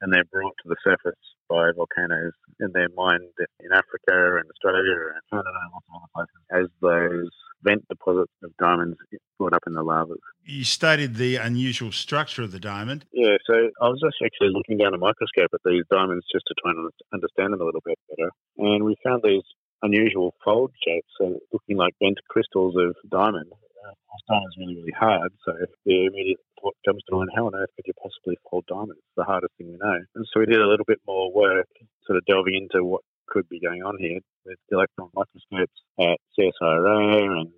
and 0.00 0.12
they're 0.12 0.24
brought 0.30 0.54
to 0.62 0.68
the 0.68 0.76
surface 0.84 1.18
by 1.48 1.70
volcanoes 1.76 2.32
and 2.60 2.72
they're 2.72 2.88
mined 2.96 3.34
in 3.60 3.72
Africa 3.72 4.38
and 4.38 4.44
Australia 4.50 5.12
and 5.14 5.22
Canada 5.30 5.50
and 5.62 5.72
lots 5.72 5.86
of 5.88 6.00
other 6.00 6.10
places 6.14 6.42
as 6.50 6.66
those 6.80 7.30
vent 7.62 7.86
deposits 7.88 8.32
of 8.42 8.50
diamonds 8.58 8.96
brought 9.38 9.54
up 9.54 9.62
in 9.66 9.72
the 9.74 9.82
lavas. 9.82 10.20
You 10.44 10.64
studied 10.64 11.16
the 11.16 11.36
unusual 11.36 11.92
structure 11.92 12.42
of 12.42 12.52
the 12.52 12.60
diamond. 12.60 13.06
Yeah, 13.12 13.36
so 13.46 13.70
I 13.80 13.88
was 13.88 14.00
just 14.04 14.16
actually 14.24 14.50
looking 14.52 14.78
down 14.78 14.94
a 14.94 14.98
microscope 14.98 15.50
at 15.52 15.60
these 15.64 15.84
diamonds 15.90 16.24
just 16.30 16.44
to 16.48 16.54
try 16.62 16.72
and 16.72 16.90
understand 17.12 17.52
them 17.52 17.60
a 17.60 17.64
little 17.64 17.82
bit 17.84 17.98
better. 18.10 18.30
And 18.58 18.84
we 18.84 18.96
found 19.02 19.22
these 19.24 19.42
unusual 19.82 20.34
fold 20.44 20.72
shapes, 20.86 21.08
so 21.18 21.38
looking 21.52 21.76
like 21.76 21.94
bent 22.00 22.18
crystals 22.28 22.74
of 22.76 22.94
diamond. 23.10 23.52
Uh, 23.84 23.92
diamond 24.28 24.48
is 24.48 24.56
really, 24.58 24.76
really 24.76 24.96
hard, 24.98 25.30
so 25.44 25.52
if 25.60 25.68
the 25.84 26.06
immediate 26.06 26.40
thought 26.60 26.74
comes 26.86 27.02
to 27.08 27.16
mind, 27.16 27.30
how 27.36 27.46
on 27.46 27.54
earth 27.54 27.68
could 27.76 27.84
you 27.86 27.92
possibly 28.00 28.36
fold 28.48 28.64
diamonds? 28.66 28.96
It's 28.96 29.16
the 29.16 29.24
hardest 29.24 29.52
thing 29.58 29.68
we 29.68 29.76
know. 29.76 30.00
And 30.14 30.24
so 30.32 30.40
we 30.40 30.46
did 30.46 30.60
a 30.60 30.66
little 30.66 30.86
bit 30.86 31.00
more 31.06 31.30
work, 31.32 31.68
sort 32.06 32.16
of 32.16 32.24
delving 32.24 32.54
into 32.54 32.84
what 32.84 33.02
could 33.28 33.48
be 33.48 33.60
going 33.60 33.82
on 33.82 33.98
here 33.98 34.20
with 34.46 34.58
electron 34.70 35.10
microscopes 35.14 35.80
at 36.00 36.18
CSIRO 36.38 37.22
and 37.22 37.48
um, 37.48 37.52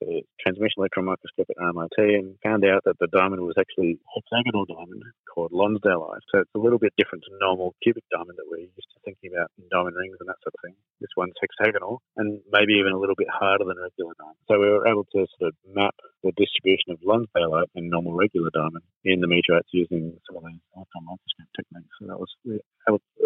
the 0.00 0.22
transmission 0.40 0.78
electron 0.78 1.06
microscope 1.06 1.48
at 1.50 1.58
RMIT 1.58 1.98
and 1.98 2.36
found 2.42 2.64
out 2.64 2.82
that 2.84 2.98
the 2.98 3.08
diamond 3.10 3.42
was 3.42 3.56
actually 3.58 3.98
hexagonal 4.14 4.64
diamond 4.64 5.02
called 5.26 5.52
Lonsdaleite. 5.52 6.24
So 6.30 6.40
it's 6.40 6.54
a 6.54 6.62
little 6.62 6.78
bit 6.78 6.94
different 6.96 7.24
to 7.24 7.38
normal 7.40 7.74
cubic 7.82 8.04
diamond 8.10 8.38
that 8.38 8.48
we're 8.50 8.66
used 8.66 8.90
to 8.94 8.98
thinking 9.04 9.34
about 9.34 9.50
in 9.58 9.66
diamond 9.70 9.96
rings 9.96 10.16
and 10.20 10.28
that 10.28 10.40
sort 10.42 10.54
of 10.54 10.62
thing. 10.62 10.76
This 11.00 11.14
one's 11.16 11.36
hexagonal 11.42 12.02
and 12.16 12.40
maybe 12.50 12.78
even 12.78 12.92
a 12.92 13.00
little 13.00 13.18
bit 13.18 13.30
harder 13.30 13.64
than 13.66 13.78
regular 13.78 14.14
diamond. 14.18 14.40
So 14.46 14.58
we 14.58 14.70
were 14.70 14.86
able 14.86 15.06
to 15.14 15.26
sort 15.38 15.50
of 15.50 15.54
map 15.66 15.94
the 16.22 16.32
distribution 16.34 16.94
of 16.94 17.02
Lonsdaleite 17.02 17.70
and 17.74 17.90
normal 17.90 18.14
regular 18.14 18.50
diamond 18.54 18.82
in 19.04 19.20
the 19.20 19.30
meteorites 19.30 19.70
using 19.72 20.14
some 20.26 20.36
of 20.38 20.44
these 20.46 20.62
electron 20.74 21.04
microscope 21.06 21.50
techniques. 21.54 21.94
So 21.98 22.06
that 22.10 22.18
was 22.18 22.30
we 22.44 22.58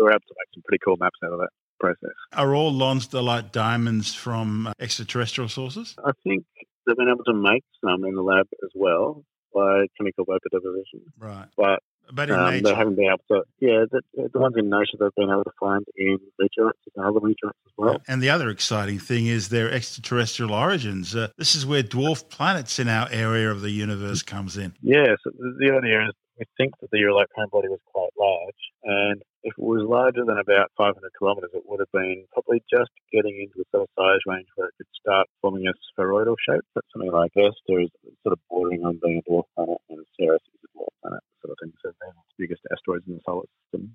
were 0.00 0.12
able 0.12 0.28
to 0.28 0.36
make 0.36 0.50
some 0.54 0.62
pretty 0.64 0.80
cool 0.84 0.96
maps 0.96 1.20
out 1.24 1.32
of 1.32 1.40
that 1.40 1.52
process. 1.82 2.14
Are 2.32 2.54
all 2.54 2.72
Lonsdaleite 2.72 3.50
diamonds 3.52 4.14
from 4.14 4.68
uh, 4.68 4.72
extraterrestrial 4.78 5.48
sources? 5.48 5.96
I 6.04 6.12
think 6.22 6.44
they've 6.86 6.96
been 6.96 7.08
able 7.08 7.24
to 7.24 7.34
make 7.34 7.64
some 7.84 8.04
in 8.04 8.14
the 8.14 8.22
lab 8.22 8.46
as 8.62 8.70
well 8.74 9.24
by 9.54 9.86
chemical 9.96 10.24
vapor 10.24 10.48
deposition. 10.50 11.00
Right. 11.18 11.46
But 11.56 11.80
but 12.12 12.30
in 12.30 12.36
um, 12.36 12.50
nature. 12.50 12.64
they 12.64 12.74
haven't 12.74 12.96
been 12.96 13.06
able 13.06 13.24
to. 13.30 13.44
Yeah, 13.60 13.84
the, 13.90 14.28
the 14.32 14.38
ones 14.38 14.54
in 14.56 14.68
nature 14.68 14.96
they've 14.98 15.14
been 15.16 15.30
able 15.30 15.44
to 15.44 15.52
find 15.58 15.84
in 15.96 16.18
meteorites 16.38 16.78
and 16.94 17.04
other 17.04 17.20
meteorites 17.20 17.58
as 17.66 17.72
well. 17.76 18.02
And 18.08 18.22
the 18.22 18.30
other 18.30 18.50
exciting 18.50 18.98
thing 18.98 19.26
is 19.26 19.48
their 19.48 19.70
extraterrestrial 19.70 20.52
origins. 20.52 21.14
Uh, 21.14 21.28
this 21.38 21.54
is 21.54 21.64
where 21.64 21.82
dwarf 21.82 22.28
planets 22.28 22.78
in 22.78 22.88
our 22.88 23.08
area 23.10 23.50
of 23.50 23.60
the 23.60 23.70
universe 23.70 24.22
comes 24.22 24.56
in. 24.56 24.74
Yeah, 24.82 25.14
so 25.22 25.30
the 25.30 25.72
idea 25.72 26.06
is 26.06 26.14
we 26.42 26.50
think 26.58 26.74
that 26.80 26.90
the 26.90 26.98
Ureilite 26.98 27.30
parent 27.34 27.54
body 27.54 27.68
was 27.70 27.78
quite 27.86 28.10
large, 28.18 28.62
and 28.82 29.22
if 29.46 29.54
it 29.54 29.62
was 29.62 29.86
larger 29.86 30.26
than 30.26 30.42
about 30.42 30.74
500 30.76 30.98
kilometres, 31.18 31.54
it 31.54 31.62
would 31.66 31.78
have 31.78 31.94
been 31.94 32.26
probably 32.34 32.58
just 32.66 32.90
getting 33.14 33.38
into 33.38 33.62
the 33.62 33.66
sort 33.70 33.86
of 33.86 33.94
size 33.94 34.22
range 34.26 34.50
where 34.58 34.66
it 34.66 34.74
could 34.74 34.90
start 34.98 35.30
forming 35.40 35.70
a 35.70 35.74
spheroidal 35.94 36.34
shape. 36.42 36.66
But 36.74 36.82
something 36.90 37.14
like 37.14 37.30
Vesta 37.38 37.78
is 37.78 37.90
sort 38.26 38.34
of 38.34 38.40
bordering 38.50 38.82
on 38.82 38.98
being 38.98 39.22
a 39.22 39.30
dwarf 39.30 39.46
planet, 39.54 39.78
and 39.90 40.02
Ceres 40.18 40.42
is 40.42 40.66
a 40.66 40.70
dwarf 40.74 40.90
planet, 40.98 41.22
sort 41.38 41.54
of 41.54 41.58
thing. 41.62 41.72
So 41.78 41.94
they're 41.94 42.10
the 42.10 42.42
biggest 42.42 42.62
asteroids 42.74 43.06
in 43.06 43.14
the 43.14 43.22
solar 43.22 43.46
system. 43.62 43.94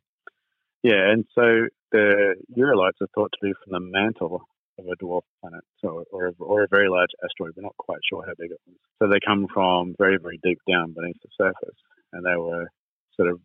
Yeah, 0.88 1.12
and 1.12 1.28
so 1.36 1.68
the 1.92 2.40
Ureilites 2.56 3.04
are 3.04 3.12
thought 3.12 3.36
to 3.36 3.44
be 3.44 3.52
from 3.60 3.76
the 3.76 3.84
mantle 3.84 4.48
of 4.80 4.86
a 4.88 4.96
dwarf 5.04 5.28
planet, 5.44 5.68
so 5.84 6.06
or 6.16 6.28
a, 6.28 6.34
or 6.40 6.64
a 6.64 6.72
very 6.72 6.88
large 6.88 7.12
asteroid. 7.20 7.60
We're 7.60 7.68
not 7.68 7.76
quite 7.76 8.00
sure 8.08 8.24
how 8.24 8.40
big 8.40 8.52
it 8.52 8.62
was. 8.64 8.80
So 9.00 9.08
they 9.08 9.20
come 9.26 9.48
from 9.54 9.96
very, 9.98 10.18
very 10.18 10.40
deep 10.44 10.60
down 10.70 10.94
beneath 10.94 11.18
the 11.22 11.30
surface, 11.38 11.76
and 12.14 12.26
they 12.26 12.36
were 12.36 12.68
sort 13.16 13.30
of 13.30 13.40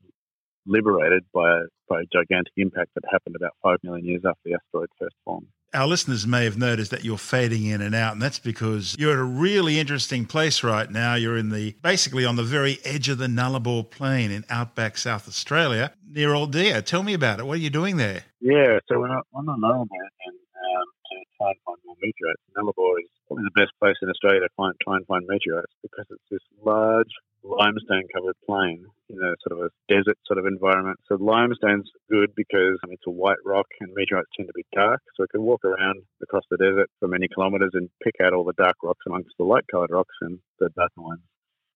liberated 0.67 1.25
by, 1.35 1.63
by 1.89 2.01
a 2.01 2.05
gigantic 2.13 2.53
impact 2.57 2.91
that 2.95 3.03
happened 3.11 3.37
about 3.37 3.53
5 3.63 3.79
million 3.83 4.07
years 4.07 4.23
after 4.27 4.41
the 4.45 4.55
asteroid 4.55 4.89
first 4.99 5.17
formed. 5.25 5.49
Our 5.75 5.87
listeners 5.87 6.27
may 6.27 6.45
have 6.45 6.59
noticed 6.59 6.91
that 6.91 7.03
you're 7.03 7.17
fading 7.17 7.65
in 7.65 7.81
and 7.81 7.95
out, 7.95 8.13
and 8.13 8.21
that's 8.21 8.39
because 8.39 8.95
you're 8.99 9.13
at 9.13 9.19
a 9.19 9.25
really 9.25 9.81
interesting 9.81 10.27
place 10.27 10.63
right 10.63 10.91
now. 10.91 11.15
You're 11.15 11.39
in 11.39 11.49
the 11.49 11.75
basically 11.81 12.27
on 12.27 12.37
the 12.37 12.43
very 12.43 12.79
edge 12.85 13.09
of 13.09 13.17
the 13.17 13.27
Nullarbor 13.27 13.89
Plain 13.91 14.31
in 14.31 14.45
outback 14.51 14.99
South 14.99 15.27
Australia 15.27 15.95
near 16.07 16.29
Ooldea. 16.29 16.85
Tell 16.85 17.03
me 17.03 17.15
about 17.15 17.41
it. 17.41 17.47
What 17.47 17.55
are 17.55 17.63
you 17.63 17.71
doing 17.71 17.97
there? 17.97 18.25
Yeah, 18.41 18.81
so 18.87 18.99
we're 19.01 19.09
on 19.09 19.47
the 19.47 19.53
Nullarbor 19.53 20.05
and 20.27 20.37
um, 20.37 20.85
to 21.09 21.25
try 21.39 21.49
and 21.49 21.57
find 21.65 21.79
more 21.87 21.97
meteorites. 22.03 22.43
Nullarbor 22.55 23.01
is 23.01 23.09
probably 23.33 23.49
the 23.49 23.61
best 23.61 23.73
place 23.81 23.97
in 24.03 24.11
Australia 24.11 24.41
to 24.41 24.49
find, 24.57 24.75
try 24.85 24.97
and 24.97 25.07
find 25.07 25.25
meteorites 25.27 25.73
because 25.81 26.05
it's 26.11 26.29
this 26.31 26.45
large 26.61 27.09
limestone 27.43 28.05
covered 28.15 28.37
plain 28.47 28.85
in 29.09 29.17
a 29.17 29.33
sort 29.43 29.59
of 29.59 29.67
a 29.67 29.71
desert 29.89 30.19
sort 30.27 30.39
of 30.39 30.45
environment. 30.45 31.01
So 31.09 31.17
limestone's 31.17 31.89
good 32.11 32.31
because 32.37 32.77
um, 32.85 32.93
it's 32.93 33.09
a 33.09 33.11
white 33.11 33.41
rock 33.45 33.67
and 33.81 33.91
meteorites 33.97 34.29
tend 34.37 34.49
to 34.49 34.55
be 34.55 34.69
dark. 34.75 35.01
So 35.17 35.25
it 35.25 35.31
can 35.31 35.43
walk 35.43 35.65
around 35.65 36.03
across 36.23 36.45
the 36.51 36.61
desert 36.61 36.91
for 37.01 37.09
many 37.09 37.27
kilometres 37.27 37.73
and 37.73 37.89
pick 38.05 38.17
out 38.23 38.33
all 38.33 38.45
the 38.45 38.61
dark 38.61 38.77
rocks 38.85 39.03
amongst 39.07 39.33
the 39.39 39.45
light 39.45 39.65
coloured 39.71 39.91
rocks 39.91 40.15
and 40.21 40.39
the 40.61 40.69
darker 40.77 41.01
ones 41.01 41.25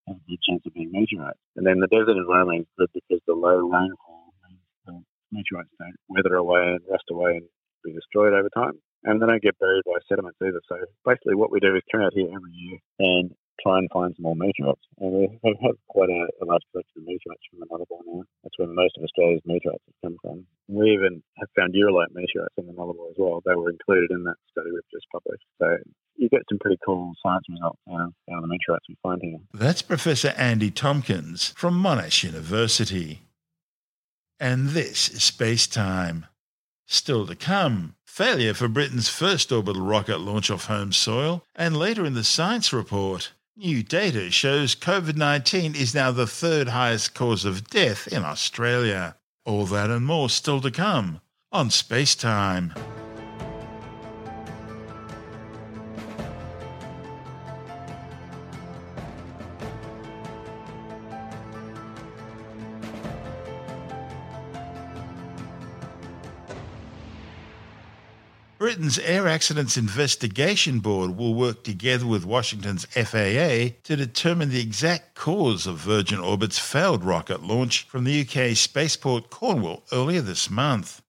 have 0.06 0.16
a 0.16 0.30
good 0.30 0.38
chance 0.48 0.62
of 0.66 0.74
being 0.74 0.92
meteorites. 0.92 1.40
And 1.56 1.66
then 1.66 1.80
the 1.80 1.88
desert 1.88 2.20
environment 2.20 2.60
is 2.60 2.66
good 2.78 2.90
because 2.92 3.24
the 3.26 3.34
low 3.34 3.64
rainfall 3.64 4.34
means 4.46 4.60
the 4.84 5.02
meteorites 5.32 5.72
don't 5.80 5.96
weather 6.08 6.36
away 6.36 6.76
and 6.76 6.80
rust 6.88 7.08
away 7.10 7.42
and 7.42 7.48
be 7.82 7.92
destroyed 7.92 8.34
over 8.34 8.50
time. 8.54 8.78
And 9.06 9.22
they 9.22 9.26
don't 9.26 9.42
get 9.42 9.58
buried 9.58 9.86
by 9.86 10.02
sediments 10.08 10.38
either. 10.42 10.60
So 10.68 10.76
basically 11.06 11.38
what 11.38 11.52
we 11.52 11.60
do 11.60 11.74
is 11.76 11.82
come 11.90 12.02
out 12.02 12.12
here 12.12 12.26
every 12.26 12.50
year 12.50 12.78
and 12.98 13.30
try 13.62 13.78
and 13.78 13.88
find 13.94 14.14
some 14.16 14.24
more 14.24 14.36
meteorites. 14.36 14.82
And 14.98 15.12
we 15.42 15.56
have 15.62 15.76
quite 15.88 16.10
a, 16.10 16.26
a 16.42 16.44
large 16.44 16.66
collection 16.72 17.02
of 17.02 17.06
meteorites 17.06 17.46
from 17.48 17.60
the 17.60 17.66
Nullarbor 17.66 18.02
now. 18.04 18.22
That's 18.42 18.58
where 18.58 18.68
most 18.68 18.98
of 18.98 19.04
Australia's 19.04 19.42
meteorites 19.46 19.84
have 19.86 20.10
come 20.10 20.16
from. 20.20 20.46
We 20.68 20.90
even 20.90 21.22
have 21.38 21.48
found 21.56 21.74
Ureilite 21.74 22.12
meteorites 22.12 22.54
in 22.58 22.66
the 22.66 22.74
Nullarbor 22.74 23.10
as 23.10 23.16
well. 23.18 23.42
They 23.46 23.54
were 23.54 23.70
included 23.70 24.10
in 24.10 24.24
that 24.24 24.36
study 24.50 24.70
we've 24.72 24.92
just 24.92 25.06
published. 25.12 25.46
So 25.58 25.78
you 26.16 26.28
get 26.28 26.42
some 26.48 26.58
pretty 26.58 26.78
cool 26.84 27.12
science 27.22 27.46
results 27.48 27.80
out 27.90 28.10
of 28.10 28.42
the 28.42 28.48
meteorites 28.48 28.86
we 28.88 28.96
find 29.02 29.22
here. 29.22 29.38
That's 29.54 29.82
Professor 29.82 30.34
Andy 30.36 30.70
Tomkins 30.70 31.54
from 31.56 31.80
Monash 31.82 32.24
University. 32.24 33.22
And 34.38 34.70
this 34.70 35.08
is 35.08 35.22
Space 35.22 35.66
Time. 35.66 36.26
Still 36.86 37.26
to 37.26 37.34
come, 37.34 37.95
failure 38.16 38.54
for 38.54 38.66
Britain's 38.66 39.10
first 39.10 39.52
orbital 39.52 39.82
rocket 39.82 40.16
launch 40.16 40.50
off 40.50 40.68
home 40.68 40.90
soil, 40.90 41.44
and 41.54 41.76
later 41.76 42.06
in 42.06 42.14
the 42.14 42.24
science 42.24 42.72
report, 42.72 43.32
New 43.58 43.82
data 43.82 44.30
shows 44.30 44.74
COVID 44.74 45.16
19 45.16 45.74
is 45.74 45.94
now 45.94 46.10
the 46.10 46.26
third 46.26 46.68
highest 46.68 47.14
cause 47.14 47.44
of 47.44 47.68
death 47.68 48.08
in 48.08 48.24
Australia. 48.24 49.16
All 49.44 49.66
that 49.66 49.90
and 49.90 50.06
more 50.06 50.30
still 50.30 50.62
to 50.62 50.70
come 50.70 51.20
on 51.52 51.68
Space 51.68 52.14
Time. 52.14 52.72
Britain's 68.66 68.98
Air 68.98 69.28
Accidents 69.28 69.76
Investigation 69.76 70.80
Board 70.80 71.16
will 71.16 71.34
work 71.34 71.62
together 71.62 72.04
with 72.04 72.26
Washington's 72.26 72.84
FAA 72.86 73.76
to 73.84 73.94
determine 73.94 74.48
the 74.48 74.60
exact 74.60 75.14
cause 75.14 75.68
of 75.68 75.76
Virgin 75.76 76.18
Orbit's 76.18 76.58
failed 76.58 77.04
rocket 77.04 77.44
launch 77.44 77.84
from 77.84 78.02
the 78.02 78.22
UK 78.22 78.56
spaceport 78.56 79.30
Cornwall 79.30 79.84
earlier 79.92 80.20
this 80.20 80.50
month. 80.50 81.00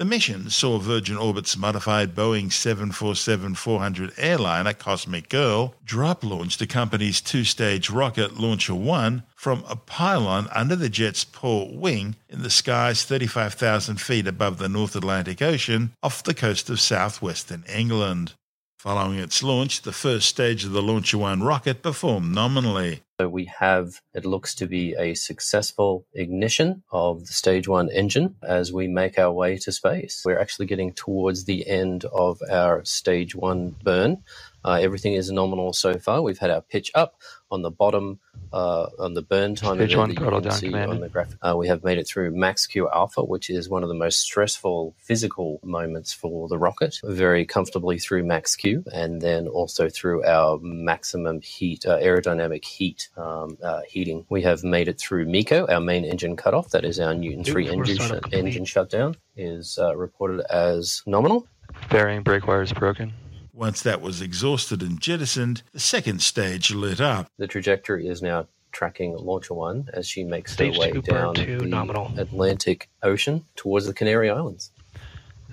The 0.00 0.06
mission 0.06 0.48
saw 0.48 0.78
Virgin 0.78 1.18
Orbit's 1.18 1.58
modified 1.58 2.14
Boeing 2.14 2.50
747 2.50 3.54
400 3.54 4.14
airliner 4.16 4.72
Cosmic 4.72 5.28
Girl 5.28 5.74
drop 5.84 6.24
launch 6.24 6.56
the 6.56 6.66
company's 6.66 7.20
two 7.20 7.44
stage 7.44 7.90
rocket 7.90 8.40
Launcher 8.40 8.74
1 8.74 9.24
from 9.36 9.62
a 9.68 9.76
pylon 9.76 10.48
under 10.54 10.74
the 10.74 10.88
jet's 10.88 11.24
port 11.24 11.74
wing 11.74 12.16
in 12.30 12.42
the 12.42 12.48
skies 12.48 13.04
35,000 13.04 14.00
feet 14.00 14.26
above 14.26 14.56
the 14.56 14.70
North 14.70 14.96
Atlantic 14.96 15.42
Ocean 15.42 15.92
off 16.02 16.22
the 16.22 16.32
coast 16.32 16.70
of 16.70 16.80
southwestern 16.80 17.62
England. 17.68 18.32
Following 18.78 19.18
its 19.18 19.42
launch, 19.42 19.82
the 19.82 19.92
first 19.92 20.26
stage 20.26 20.64
of 20.64 20.72
the 20.72 20.80
Launcher 20.80 21.18
1 21.18 21.42
rocket 21.42 21.82
performed 21.82 22.34
nominally. 22.34 23.02
So 23.20 23.28
we 23.28 23.44
have, 23.58 24.00
it 24.14 24.24
looks 24.24 24.54
to 24.54 24.66
be 24.66 24.94
a 24.94 25.12
successful 25.12 26.06
ignition 26.14 26.82
of 26.90 27.26
the 27.26 27.34
stage 27.34 27.68
one 27.68 27.90
engine 27.90 28.36
as 28.42 28.72
we 28.72 28.88
make 28.88 29.18
our 29.18 29.30
way 29.30 29.58
to 29.58 29.72
space. 29.72 30.22
We're 30.24 30.38
actually 30.38 30.64
getting 30.64 30.94
towards 30.94 31.44
the 31.44 31.68
end 31.68 32.06
of 32.06 32.40
our 32.50 32.82
stage 32.86 33.34
one 33.34 33.76
burn. 33.84 34.22
Uh, 34.64 34.78
everything 34.80 35.14
is 35.14 35.30
nominal 35.30 35.74
so 35.74 35.98
far. 35.98 36.22
We've 36.22 36.38
had 36.38 36.50
our 36.50 36.62
pitch 36.62 36.90
up 36.94 37.20
on 37.50 37.62
the 37.62 37.70
bottom 37.70 38.20
uh, 38.52 38.86
on 38.98 39.14
the 39.14 39.22
burn 39.22 39.54
time 39.54 39.80
event 39.80 39.96
one, 39.96 40.14
throttle 40.14 40.40
down, 40.40 40.90
on 40.90 41.00
the 41.00 41.08
graphic. 41.08 41.38
Uh, 41.40 41.54
we 41.56 41.68
have 41.68 41.84
made 41.84 41.98
it 41.98 42.06
through 42.06 42.30
max 42.30 42.66
Q 42.66 42.88
alpha, 42.88 43.22
which 43.22 43.48
is 43.48 43.68
one 43.68 43.82
of 43.82 43.88
the 43.88 43.94
most 43.94 44.20
stressful 44.20 44.94
physical 44.98 45.60
moments 45.62 46.12
for 46.12 46.48
the 46.48 46.58
rocket. 46.58 46.98
Very 47.04 47.44
comfortably 47.44 47.98
through 47.98 48.24
max 48.24 48.56
Q, 48.56 48.84
and 48.92 49.20
then 49.20 49.46
also 49.46 49.88
through 49.88 50.24
our 50.24 50.58
maximum 50.60 51.40
heat, 51.40 51.86
uh, 51.86 51.98
aerodynamic 51.98 52.64
heat 52.64 53.08
um, 53.16 53.56
uh, 53.62 53.80
heating. 53.88 54.24
We 54.28 54.42
have 54.42 54.62
made 54.64 54.88
it 54.88 54.98
through 54.98 55.26
MECO, 55.26 55.66
our 55.68 55.80
main 55.80 56.04
engine 56.04 56.36
cutoff. 56.36 56.70
That 56.70 56.84
is 56.84 56.98
our 57.00 57.14
Newton 57.14 57.44
three 57.44 57.64
Newton 57.64 57.80
engine 57.80 57.96
startup 57.96 58.14
shut- 58.16 58.22
complete. 58.22 58.44
engine 58.46 58.64
shutdown 58.64 59.16
is 59.36 59.78
uh, 59.80 59.96
reported 59.96 60.40
as 60.50 61.02
nominal. 61.06 61.46
Bearing 61.90 62.22
brake 62.22 62.46
wires 62.46 62.72
broken. 62.72 63.12
Once 63.52 63.82
that 63.82 64.00
was 64.00 64.22
exhausted 64.22 64.80
and 64.80 65.00
jettisoned, 65.00 65.62
the 65.72 65.80
second 65.80 66.22
stage 66.22 66.72
lit 66.72 67.00
up. 67.00 67.28
The 67.38 67.46
trajectory 67.46 68.06
is 68.08 68.22
now 68.22 68.46
tracking 68.72 69.16
Launcher 69.16 69.54
One 69.54 69.88
as 69.92 70.08
she 70.08 70.24
makes 70.24 70.52
Stage 70.52 70.74
her 70.76 70.80
way 70.80 70.92
two, 70.92 71.02
down 71.02 71.34
two, 71.34 71.58
the 71.58 71.66
nominal. 71.66 72.10
Atlantic 72.16 72.88
Ocean 73.02 73.44
towards 73.56 73.86
the 73.86 73.92
Canary 73.92 74.30
Islands. 74.30 74.70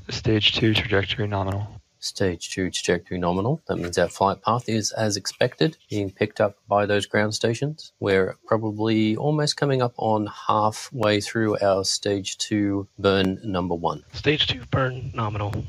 Stage 0.10 0.54
two 0.54 0.74
trajectory 0.74 1.28
nominal. 1.28 1.68
Stage 2.00 2.52
two 2.52 2.70
trajectory 2.70 3.18
nominal. 3.18 3.62
That 3.68 3.78
means 3.78 3.98
our 3.98 4.08
flight 4.08 4.42
path 4.42 4.70
is 4.70 4.92
as 4.92 5.18
expected, 5.18 5.78
being 5.90 6.12
picked 6.12 6.40
up 6.40 6.58
by 6.68 6.86
those 6.86 7.06
ground 7.06 7.34
stations. 7.34 7.94
We're 8.00 8.38
probably 8.46 9.16
almost 9.16 9.58
coming 9.58 9.82
up 9.82 9.94
on 9.98 10.28
halfway 10.48 11.22
through 11.22 11.58
our 11.60 11.84
stage 11.84 12.38
two 12.38 12.88
burn 13.00 13.40
number 13.44 13.76
one. 13.76 14.04
Stage 14.14 14.48
two 14.48 14.64
burn 14.72 15.12
nominal. 15.14 15.66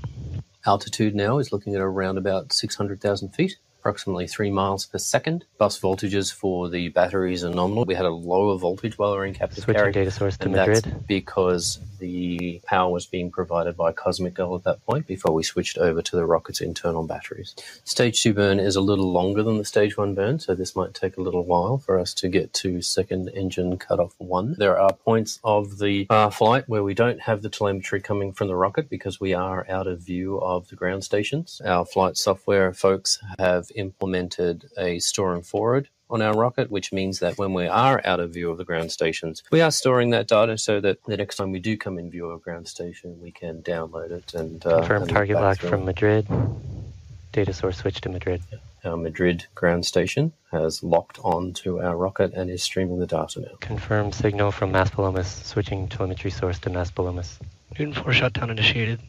Altitude 0.66 1.14
now 1.14 1.38
is 1.38 1.52
looking 1.52 1.74
at 1.74 1.80
around 1.80 2.18
about 2.18 2.52
600,000 2.52 3.30
feet, 3.30 3.56
approximately 3.78 4.26
3 4.26 4.50
miles 4.50 4.86
per 4.86 4.98
second. 4.98 5.44
Bus 5.58 5.78
voltages 5.80 6.32
for 6.32 6.68
the 6.68 6.88
batteries 6.88 7.44
are 7.44 7.50
nominal. 7.50 7.84
We 7.84 7.94
had 7.94 8.04
a 8.04 8.10
lower 8.10 8.56
voltage 8.58 8.98
while 8.98 9.12
we 9.12 9.18
were 9.18 9.26
in 9.26 9.34
captive 9.34 9.64
Switching 9.64 9.80
carry. 9.80 9.92
data 9.92 10.10
source 10.10 10.36
to 10.38 10.48
Madrid. 10.48 11.04
because 11.06 11.78
the 11.98 12.60
power 12.64 12.90
was 12.92 13.06
being 13.06 13.30
provided 13.30 13.76
by 13.76 13.92
Cosmic 13.92 14.34
Girl 14.34 14.54
at 14.54 14.64
that 14.64 14.84
point 14.86 15.06
before 15.06 15.32
we 15.32 15.42
switched 15.42 15.78
over 15.78 16.00
to 16.02 16.16
the 16.16 16.24
rocket's 16.24 16.60
internal 16.60 17.06
batteries. 17.06 17.54
Stage 17.84 18.22
2 18.22 18.34
burn 18.34 18.60
is 18.60 18.76
a 18.76 18.80
little 18.80 19.10
longer 19.10 19.42
than 19.42 19.58
the 19.58 19.64
Stage 19.64 19.96
1 19.96 20.14
burn, 20.14 20.38
so 20.38 20.54
this 20.54 20.76
might 20.76 20.94
take 20.94 21.16
a 21.16 21.20
little 21.20 21.44
while 21.44 21.78
for 21.78 21.98
us 21.98 22.14
to 22.14 22.28
get 22.28 22.52
to 22.54 22.82
second 22.82 23.28
engine 23.30 23.76
cutoff 23.78 24.14
1. 24.18 24.56
There 24.58 24.78
are 24.78 24.92
points 24.92 25.40
of 25.44 25.78
the 25.78 26.06
uh, 26.10 26.30
flight 26.30 26.68
where 26.68 26.82
we 26.84 26.94
don't 26.94 27.20
have 27.22 27.42
the 27.42 27.48
telemetry 27.48 28.00
coming 28.00 28.32
from 28.32 28.48
the 28.48 28.56
rocket 28.56 28.88
because 28.88 29.20
we 29.20 29.34
are 29.34 29.66
out 29.68 29.86
of 29.86 30.00
view 30.00 30.40
of 30.40 30.68
the 30.68 30.76
ground 30.76 31.04
stations. 31.04 31.60
Our 31.64 31.84
flight 31.84 32.16
software 32.16 32.72
folks 32.72 33.18
have 33.38 33.67
implemented 33.74 34.68
a 34.76 34.98
store 34.98 35.34
and 35.34 35.46
forward 35.46 35.88
on 36.10 36.22
our 36.22 36.34
rocket, 36.34 36.70
which 36.70 36.92
means 36.92 37.18
that 37.18 37.36
when 37.36 37.52
we 37.52 37.66
are 37.66 38.00
out 38.04 38.20
of 38.20 38.32
view 38.32 38.50
of 38.50 38.56
the 38.58 38.64
ground 38.64 38.90
stations, 38.90 39.42
we 39.50 39.60
are 39.60 39.70
storing 39.70 40.10
that 40.10 40.26
data 40.26 40.56
so 40.56 40.80
that 40.80 41.02
the 41.04 41.16
next 41.16 41.36
time 41.36 41.52
we 41.52 41.58
do 41.58 41.76
come 41.76 41.98
in 41.98 42.10
view 42.10 42.26
of 42.26 42.40
a 42.40 42.42
ground 42.42 42.66
station, 42.66 43.20
we 43.20 43.30
can 43.30 43.62
download 43.62 44.10
it 44.10 44.34
and 44.34 44.64
uh, 44.66 44.78
Confirm 44.78 45.02
and 45.02 45.10
target 45.10 45.36
lock 45.36 45.58
through 45.58 45.70
from. 45.70 45.84
Madrid. 45.84 46.26
Data 47.32 47.52
source 47.52 47.76
switch 47.76 48.00
to 48.00 48.08
Madrid. 48.08 48.42
Our 48.84 48.96
Madrid 48.96 49.44
ground 49.54 49.84
station 49.84 50.32
has 50.50 50.82
locked 50.82 51.18
on 51.22 51.52
to 51.54 51.80
our 51.80 51.96
rocket 51.96 52.32
and 52.32 52.48
is 52.48 52.62
streaming 52.62 52.98
the 53.00 53.06
data 53.06 53.40
now. 53.40 53.56
Confirm 53.60 54.12
signal 54.12 54.50
from 54.50 54.72
Maspalomas. 54.72 55.44
Switching 55.44 55.88
telemetry 55.88 56.30
source 56.30 56.58
to 56.60 56.70
Maspalomas. 56.70 57.38
Newton 57.78 57.92
four 57.92 58.12
shutdown 58.12 58.50
initiated. 58.50 59.00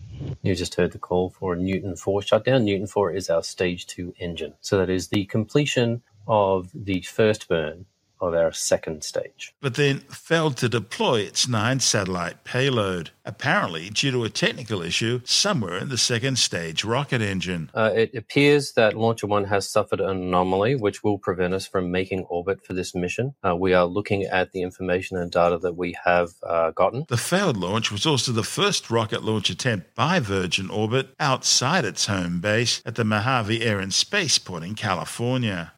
You 0.42 0.56
just 0.56 0.76
heard 0.76 0.92
the 0.92 1.00
call 1.00 1.30
for 1.30 1.54
a 1.54 1.58
Newton 1.58 1.96
4 1.96 2.22
shutdown. 2.22 2.66
Newton 2.66 2.88
4 2.88 3.12
is 3.14 3.30
our 3.30 3.44
stage 3.44 3.88
2 3.88 4.14
engine. 4.20 4.54
So 4.62 4.78
that 4.78 4.90
is 4.90 5.08
the 5.08 5.26
completion 5.26 6.02
of 6.28 6.70
the 6.74 7.02
first 7.02 7.48
burn 7.48 7.86
of 8.22 8.34
our 8.34 8.52
second 8.52 9.04
stage. 9.04 9.54
but 9.62 9.76
then 9.76 10.00
failed 10.10 10.58
to 10.58 10.70
deploy 10.70 11.22
its 11.22 11.48
nine 11.48 11.80
satellite 11.80 12.44
payload, 12.44 13.12
apparently 13.26 13.90
due 13.90 14.12
to 14.12 14.24
a 14.24 14.30
technical 14.30 14.82
issue 14.82 15.22
somewhere 15.26 15.78
in 15.78 15.90
the 15.90 15.98
second 15.98 16.38
stage 16.38 16.84
rocket 16.84 17.22
engine. 17.22 17.70
Uh, 17.74 17.92
it 17.96 18.14
appears 18.16 18.74
that 18.74 18.96
Launcher 18.96 19.28
1 19.28 19.46
has 19.46 19.70
suffered 19.70 20.00
an 20.00 20.10
anomaly 20.10 20.76
which 20.76 21.04
will 21.04 21.18
prevent 21.18 21.54
us 21.54 21.68
from 21.68 21.92
making 21.92 22.22
orbit 22.30 22.64
for 22.66 22.74
this 22.74 22.94
mission. 22.96 23.34
Uh, 23.46 23.56
we 23.56 23.74
are 23.74 23.86
looking 23.86 24.24
at 24.24 24.52
the 24.52 24.62
information 24.62 25.18
and 25.18 25.32
data 25.32 25.58
that 25.58 25.76
we 25.76 25.96
have 26.06 26.30
uh, 26.44 26.72
gotten. 26.72 27.06
The 27.08 27.18
failed 27.18 27.58
launch 27.58 27.92
was 27.92 28.06
also 28.06 28.32
the 28.32 28.44
first 28.44 28.90
rocket 28.90 29.24
launch 29.24 29.50
attempt 29.50 29.96
by 29.96 30.20
Virgin 30.20 30.70
Orbit 30.70 31.10
outside 31.20 31.86
its 31.86 32.06
home 32.08 32.40
base 32.42 32.82
at 32.86 32.96
the 32.96 33.04
Mojave 33.04 33.62
Air 33.64 33.80
and 33.80 33.94
Spaceport 33.94 34.64
in 34.64 34.76
California. 34.76 35.74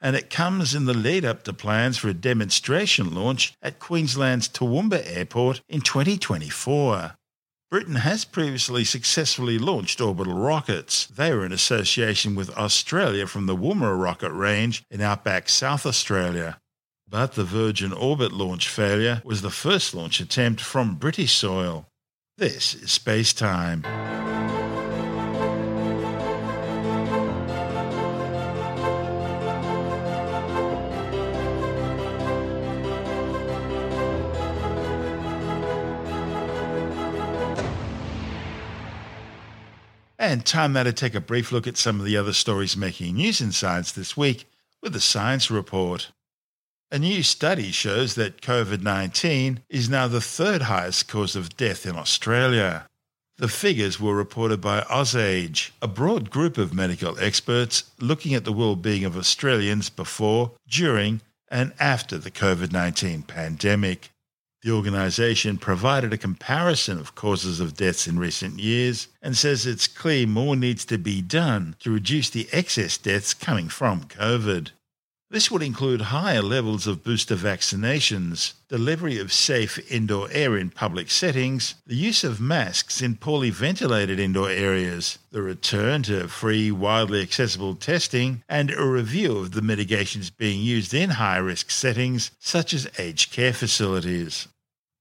And 0.00 0.14
it 0.14 0.30
comes 0.30 0.74
in 0.74 0.84
the 0.84 0.94
lead 0.94 1.24
up 1.24 1.42
to 1.44 1.52
plans 1.52 1.98
for 1.98 2.08
a 2.08 2.14
demonstration 2.14 3.14
launch 3.14 3.54
at 3.62 3.78
Queensland's 3.78 4.48
Toowoomba 4.48 5.02
Airport 5.06 5.62
in 5.68 5.80
2024. 5.80 7.16
Britain 7.70 7.96
has 7.96 8.24
previously 8.24 8.84
successfully 8.84 9.58
launched 9.58 10.00
orbital 10.00 10.34
rockets. 10.34 11.06
They 11.06 11.32
were 11.32 11.44
in 11.44 11.52
association 11.52 12.36
with 12.36 12.56
Australia 12.56 13.26
from 13.26 13.46
the 13.46 13.56
Woomera 13.56 14.00
rocket 14.00 14.32
range 14.32 14.84
in 14.90 15.00
outback 15.00 15.48
South 15.48 15.84
Australia. 15.84 16.60
But 17.08 17.32
the 17.32 17.44
Virgin 17.44 17.92
Orbit 17.92 18.32
launch 18.32 18.68
failure 18.68 19.20
was 19.24 19.42
the 19.42 19.50
first 19.50 19.94
launch 19.94 20.20
attempt 20.20 20.60
from 20.60 20.94
British 20.94 21.32
soil. 21.32 21.86
This 22.38 22.74
is 22.74 22.92
Space 22.92 23.32
Time. 23.32 23.82
And 40.26 40.44
time 40.44 40.72
now 40.72 40.82
to 40.82 40.92
take 40.92 41.14
a 41.14 41.20
brief 41.20 41.52
look 41.52 41.68
at 41.68 41.76
some 41.76 42.00
of 42.00 42.04
the 42.04 42.16
other 42.16 42.32
stories 42.32 42.76
making 42.76 43.14
news 43.14 43.40
in 43.40 43.52
science 43.52 43.92
this 43.92 44.16
week 44.16 44.46
with 44.82 44.92
the 44.92 45.00
Science 45.00 45.52
Report. 45.52 46.10
A 46.90 46.98
new 46.98 47.22
study 47.22 47.70
shows 47.70 48.16
that 48.16 48.42
COVID 48.42 48.82
19 48.82 49.60
is 49.70 49.88
now 49.88 50.08
the 50.08 50.20
third 50.20 50.62
highest 50.62 51.06
cause 51.06 51.36
of 51.36 51.56
death 51.56 51.86
in 51.86 51.94
Australia. 51.94 52.88
The 53.36 53.46
figures 53.46 54.00
were 54.00 54.16
reported 54.16 54.60
by 54.60 54.80
OzSAGE, 54.90 55.70
a 55.80 55.86
broad 55.86 56.28
group 56.28 56.58
of 56.58 56.74
medical 56.74 57.16
experts 57.20 57.84
looking 58.00 58.34
at 58.34 58.44
the 58.44 58.52
well-being 58.52 59.04
of 59.04 59.16
Australians 59.16 59.90
before, 59.90 60.50
during, 60.68 61.20
and 61.48 61.72
after 61.78 62.18
the 62.18 62.32
COVID 62.32 62.72
19 62.72 63.22
pandemic. 63.22 64.10
The 64.66 64.72
organisation 64.72 65.58
provided 65.58 66.12
a 66.12 66.18
comparison 66.18 66.98
of 66.98 67.14
causes 67.14 67.60
of 67.60 67.76
deaths 67.76 68.08
in 68.08 68.18
recent 68.18 68.58
years 68.58 69.06
and 69.22 69.36
says 69.36 69.64
it's 69.64 69.86
clear 69.86 70.26
more 70.26 70.56
needs 70.56 70.84
to 70.86 70.98
be 70.98 71.22
done 71.22 71.76
to 71.78 71.92
reduce 71.92 72.30
the 72.30 72.48
excess 72.50 72.98
deaths 72.98 73.32
coming 73.32 73.68
from 73.68 74.06
COVID. 74.06 74.70
This 75.30 75.52
would 75.52 75.62
include 75.62 76.10
higher 76.10 76.42
levels 76.42 76.88
of 76.88 77.04
booster 77.04 77.36
vaccinations, 77.36 78.54
delivery 78.68 79.20
of 79.20 79.32
safe 79.32 79.78
indoor 79.88 80.28
air 80.32 80.56
in 80.56 80.70
public 80.70 81.12
settings, 81.12 81.76
the 81.86 81.94
use 81.94 82.24
of 82.24 82.40
masks 82.40 83.00
in 83.00 83.14
poorly 83.14 83.50
ventilated 83.50 84.18
indoor 84.18 84.50
areas, 84.50 85.20
the 85.30 85.42
return 85.42 86.02
to 86.04 86.26
free, 86.26 86.72
widely 86.72 87.22
accessible 87.22 87.76
testing, 87.76 88.42
and 88.48 88.72
a 88.72 88.84
review 88.84 89.38
of 89.38 89.52
the 89.52 89.62
mitigations 89.62 90.28
being 90.28 90.60
used 90.60 90.92
in 90.92 91.10
high 91.10 91.38
risk 91.38 91.70
settings 91.70 92.32
such 92.40 92.74
as 92.74 92.90
aged 92.98 93.30
care 93.30 93.52
facilities. 93.52 94.48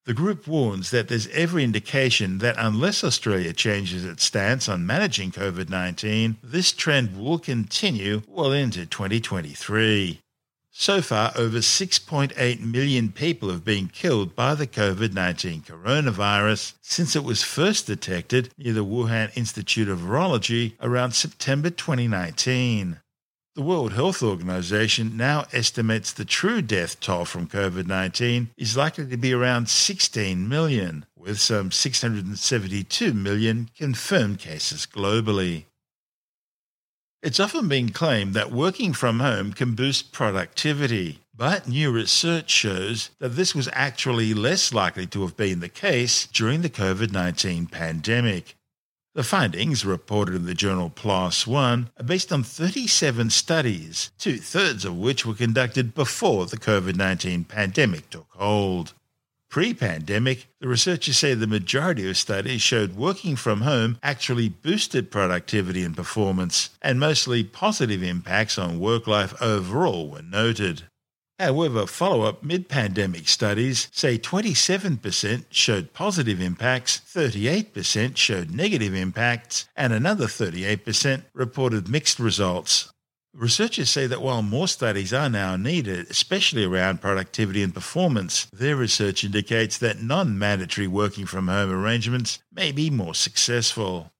The 0.05 0.13
group 0.13 0.45
warns 0.45 0.91
that 0.91 1.07
there's 1.07 1.27
every 1.29 1.63
indication 1.63 2.37
that 2.37 2.57
unless 2.59 3.03
Australia 3.03 3.53
changes 3.53 4.05
its 4.05 4.23
stance 4.23 4.69
on 4.69 4.85
managing 4.85 5.31
COVID 5.31 5.67
19, 5.67 6.37
this 6.43 6.71
trend 6.71 7.19
will 7.19 7.39
continue 7.39 8.21
well 8.27 8.51
into 8.51 8.85
2023. 8.85 10.21
So 10.69 11.01
far, 11.01 11.31
over 11.35 11.57
6.8 11.57 12.59
million 12.59 13.11
people 13.13 13.49
have 13.49 13.65
been 13.65 13.87
killed 13.87 14.35
by 14.35 14.53
the 14.53 14.67
COVID 14.67 15.13
19 15.13 15.61
coronavirus 15.61 16.73
since 16.81 17.15
it 17.15 17.23
was 17.23 17.41
first 17.41 17.87
detected 17.87 18.51
near 18.59 18.73
the 18.73 18.85
Wuhan 18.85 19.35
Institute 19.35 19.89
of 19.89 19.99
Virology 19.99 20.73
around 20.81 21.13
September 21.13 21.71
2019. 21.71 22.99
The 23.55 23.61
World 23.61 23.93
Health 23.93 24.21
Organization 24.21 25.15
now 25.15 25.45
estimates 25.53 26.11
the 26.11 26.25
true 26.25 26.61
death 26.61 26.99
toll 26.99 27.23
from 27.23 27.47
COVID 27.47 27.87
19 27.87 28.49
is 28.57 28.75
likely 28.75 29.07
to 29.07 29.15
be 29.15 29.31
around 29.31 29.69
16 29.69 30.49
million, 30.49 31.05
with 31.17 31.39
some 31.39 31.71
672 31.71 33.13
million 33.13 33.69
confirmed 33.77 34.39
cases 34.39 34.85
globally. 34.85 35.63
It's 37.23 37.39
often 37.39 37.69
been 37.69 37.93
claimed 37.93 38.33
that 38.33 38.51
working 38.51 38.91
from 38.91 39.21
home 39.21 39.53
can 39.53 39.73
boost 39.73 40.11
productivity, 40.11 41.21
but 41.33 41.65
new 41.65 41.93
research 41.93 42.49
shows 42.49 43.11
that 43.19 43.37
this 43.37 43.55
was 43.55 43.69
actually 43.71 44.33
less 44.33 44.73
likely 44.73 45.07
to 45.07 45.21
have 45.21 45.37
been 45.37 45.61
the 45.61 45.69
case 45.69 46.27
during 46.27 46.61
the 46.61 46.69
COVID 46.69 47.13
19 47.13 47.67
pandemic. 47.67 48.57
The 49.15 49.23
findings, 49.23 49.85
reported 49.85 50.35
in 50.35 50.45
the 50.45 50.53
journal 50.53 50.89
PLOS 50.89 51.47
One, 51.47 51.89
are 51.97 52.03
based 52.03 52.33
on 52.33 52.43
37 52.43 53.29
studies, 53.29 54.11
two 54.19 54.35
thirds 54.35 54.83
of 54.83 54.97
which 54.97 55.25
were 55.25 55.33
conducted 55.33 55.95
before 55.95 56.47
the 56.47 56.57
COVID 56.57 56.97
19 56.97 57.45
pandemic 57.45 58.09
took 58.09 58.27
hold. 58.31 58.91
Pre 59.49 59.73
pandemic, 59.73 60.47
the 60.59 60.67
researchers 60.67 61.17
say 61.17 61.33
the 61.33 61.47
majority 61.47 62.09
of 62.09 62.17
studies 62.17 62.61
showed 62.61 62.97
working 62.97 63.37
from 63.37 63.61
home 63.61 63.99
actually 64.03 64.49
boosted 64.49 65.09
productivity 65.09 65.83
and 65.83 65.95
performance, 65.95 66.71
and 66.81 66.99
mostly 66.99 67.41
positive 67.41 68.03
impacts 68.03 68.57
on 68.57 68.81
work 68.81 69.07
life 69.07 69.33
overall 69.41 70.09
were 70.09 70.23
noted. 70.23 70.89
However, 71.37 71.85
follow 71.85 72.21
up 72.21 72.43
mid 72.43 72.69
pandemic 72.69 73.27
studies 73.27 73.89
say 73.91 74.17
27% 74.17 75.45
showed 75.49 75.93
positive 75.93 76.39
impacts, 76.39 77.01
38% 77.13 78.15
showed 78.15 78.51
negative 78.51 78.93
impacts, 78.93 79.67
and 79.75 79.91
another 79.91 80.27
38% 80.27 81.23
reported 81.33 81.89
mixed 81.89 82.19
results. 82.19 82.89
Researchers 83.33 83.89
say 83.89 84.07
that 84.07 84.21
while 84.21 84.41
more 84.41 84.69
studies 84.69 85.11
are 85.11 85.29
now 85.29 85.57
needed, 85.57 86.09
especially 86.09 86.63
around 86.63 87.01
productivity 87.01 87.61
and 87.61 87.73
performance, 87.73 88.45
their 88.53 88.77
research 88.77 89.25
indicates 89.25 89.77
that 89.79 90.01
non 90.01 90.39
mandatory 90.39 90.87
working 90.87 91.25
from 91.25 91.49
home 91.49 91.69
arrangements 91.69 92.39
may 92.53 92.71
be 92.71 92.89
more 92.89 93.13
successful. 93.13 94.13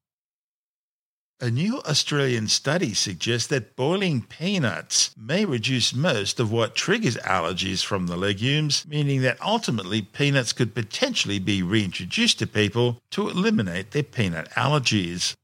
A 1.41 1.52
new 1.52 1.80
Australian 1.82 2.48
study 2.48 2.93
suggests 2.93 3.48
that 3.50 3.76
boiling 3.76 4.21
peanuts 4.21 5.13
may 5.17 5.43
reduce 5.43 5.93
most 5.93 6.39
of 6.39 6.50
what 6.50 6.76
triggers 6.76 7.17
allergies 7.17 7.84
from 7.84 8.08
the 8.08 8.15
legumes, 8.15 8.86
meaning 8.88 9.19
that 9.24 9.41
ultimately 9.41 10.02
peanuts 10.02 10.54
could 10.54 10.74
potentially 10.74 11.39
be 11.39 11.62
reintroduced 11.62 12.39
to 12.39 12.48
people 12.48 13.02
to 13.10 13.28
eliminate 13.28 13.91
their 13.91 14.04
peanut 14.04 14.50
allergies. 14.52 15.36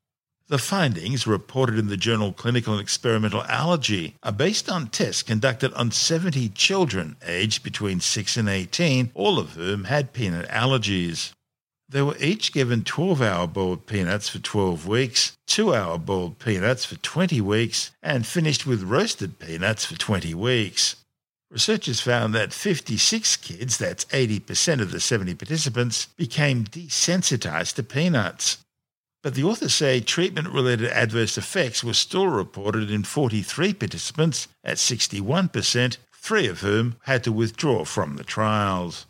The 0.48 0.58
findings, 0.58 1.28
reported 1.28 1.78
in 1.78 1.88
the 1.88 1.98
journal 1.98 2.32
Clinical 2.32 2.72
and 2.74 2.82
Experimental 2.82 3.44
Allergy, 3.44 4.16
are 4.24 4.32
based 4.32 4.70
on 4.70 4.88
tests 4.88 5.24
conducted 5.24 5.74
on 5.74 5.92
70 5.92 6.48
children 6.50 7.18
aged 7.28 7.64
between 7.64 8.00
6 8.00 8.38
and 8.38 8.48
18, 8.48 9.12
all 9.14 9.38
of 9.38 9.52
whom 9.56 9.84
had 9.84 10.14
peanut 10.14 10.48
allergies. 10.48 11.34
They 11.92 12.02
were 12.02 12.16
each 12.22 12.54
given 12.54 12.86
12 12.86 13.22
hour 13.22 13.48
boiled 13.48 13.86
peanuts 13.86 14.30
for 14.30 14.40
12 14.40 14.88
weeks, 14.88 15.36
2 15.48 15.76
hour 15.76 15.98
boiled 15.98 16.40
peanuts 16.40 16.86
for 16.86 16.96
20 16.96 17.42
weeks, 17.42 17.92
and 18.02 18.26
finished 18.26 18.66
with 18.66 18.84
roasted 18.84 19.40
peanuts 19.40 19.84
for 19.84 19.98
20 19.98 20.34
weeks. 20.34 20.96
Researchers 21.50 22.00
found 22.00 22.34
that 22.34 22.54
56 22.54 23.36
kids, 23.36 23.78
that's 23.78 24.06
80% 24.06 24.80
of 24.80 24.92
the 24.92 25.02
70 25.02 25.34
participants, 25.36 26.06
became 26.16 26.64
desensitized 26.64 27.76
to 27.76 27.84
peanuts. 27.84 28.60
But 29.22 29.36
the 29.36 29.44
authors 29.44 29.74
say 29.74 30.00
treatment 30.00 30.48
related 30.48 30.90
adverse 30.92 31.38
effects 31.38 31.84
were 31.84 31.94
still 31.94 32.28
reported 32.28 32.90
in 32.90 33.04
43 33.04 33.74
participants 33.74 34.48
at 34.64 34.78
61%, 34.78 35.98
three 36.14 36.48
of 36.48 36.62
whom 36.62 36.96
had 37.04 37.22
to 37.26 37.34
withdraw 37.34 37.84
from 37.84 38.16
the 38.16 38.24
trials. 38.24 39.08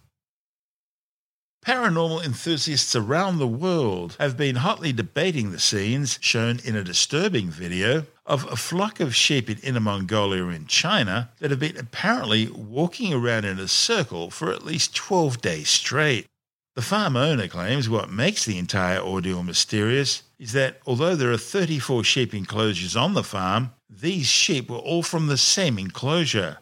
Paranormal 1.66 2.26
enthusiasts 2.26 2.96
around 2.96 3.38
the 3.38 3.48
world 3.48 4.16
have 4.20 4.36
been 4.36 4.56
hotly 4.56 4.92
debating 4.92 5.52
the 5.52 5.60
scenes 5.60 6.18
shown 6.20 6.60
in 6.64 6.76
a 6.76 6.84
disturbing 6.84 7.52
video 7.52 8.08
of 8.26 8.52
a 8.52 8.56
flock 8.56 9.00
of 9.00 9.16
sheep 9.16 9.48
in 9.48 9.60
Inner 9.60 9.80
Mongolia 9.80 10.46
in 10.48 10.66
China 10.66 11.30
that 11.38 11.52
have 11.52 11.60
been 11.60 11.78
apparently 11.78 12.48
walking 12.48 13.14
around 13.14 13.46
in 13.46 13.60
a 13.60 13.68
circle 13.68 14.32
for 14.32 14.52
at 14.52 14.66
least 14.66 14.96
12 14.96 15.40
days 15.40 15.70
straight. 15.70 16.26
The 16.74 16.82
farm 16.82 17.16
owner 17.16 17.48
claims 17.48 17.88
what 17.88 18.10
makes 18.10 18.44
the 18.44 18.58
entire 18.58 19.00
ordeal 19.00 19.44
mysterious 19.44 20.24
is 20.40 20.54
that 20.54 20.80
although 20.88 21.16
there 21.16 21.32
are 21.32 21.38
34 21.38 22.04
sheep 22.04 22.34
enclosures 22.34 22.96
on 22.96 23.14
the 23.14 23.24
farm, 23.24 23.72
these 23.88 24.26
sheep 24.26 24.68
were 24.68 24.78
all 24.78 25.04
from 25.04 25.28
the 25.28 25.38
same 25.38 25.78
enclosure, 25.78 26.58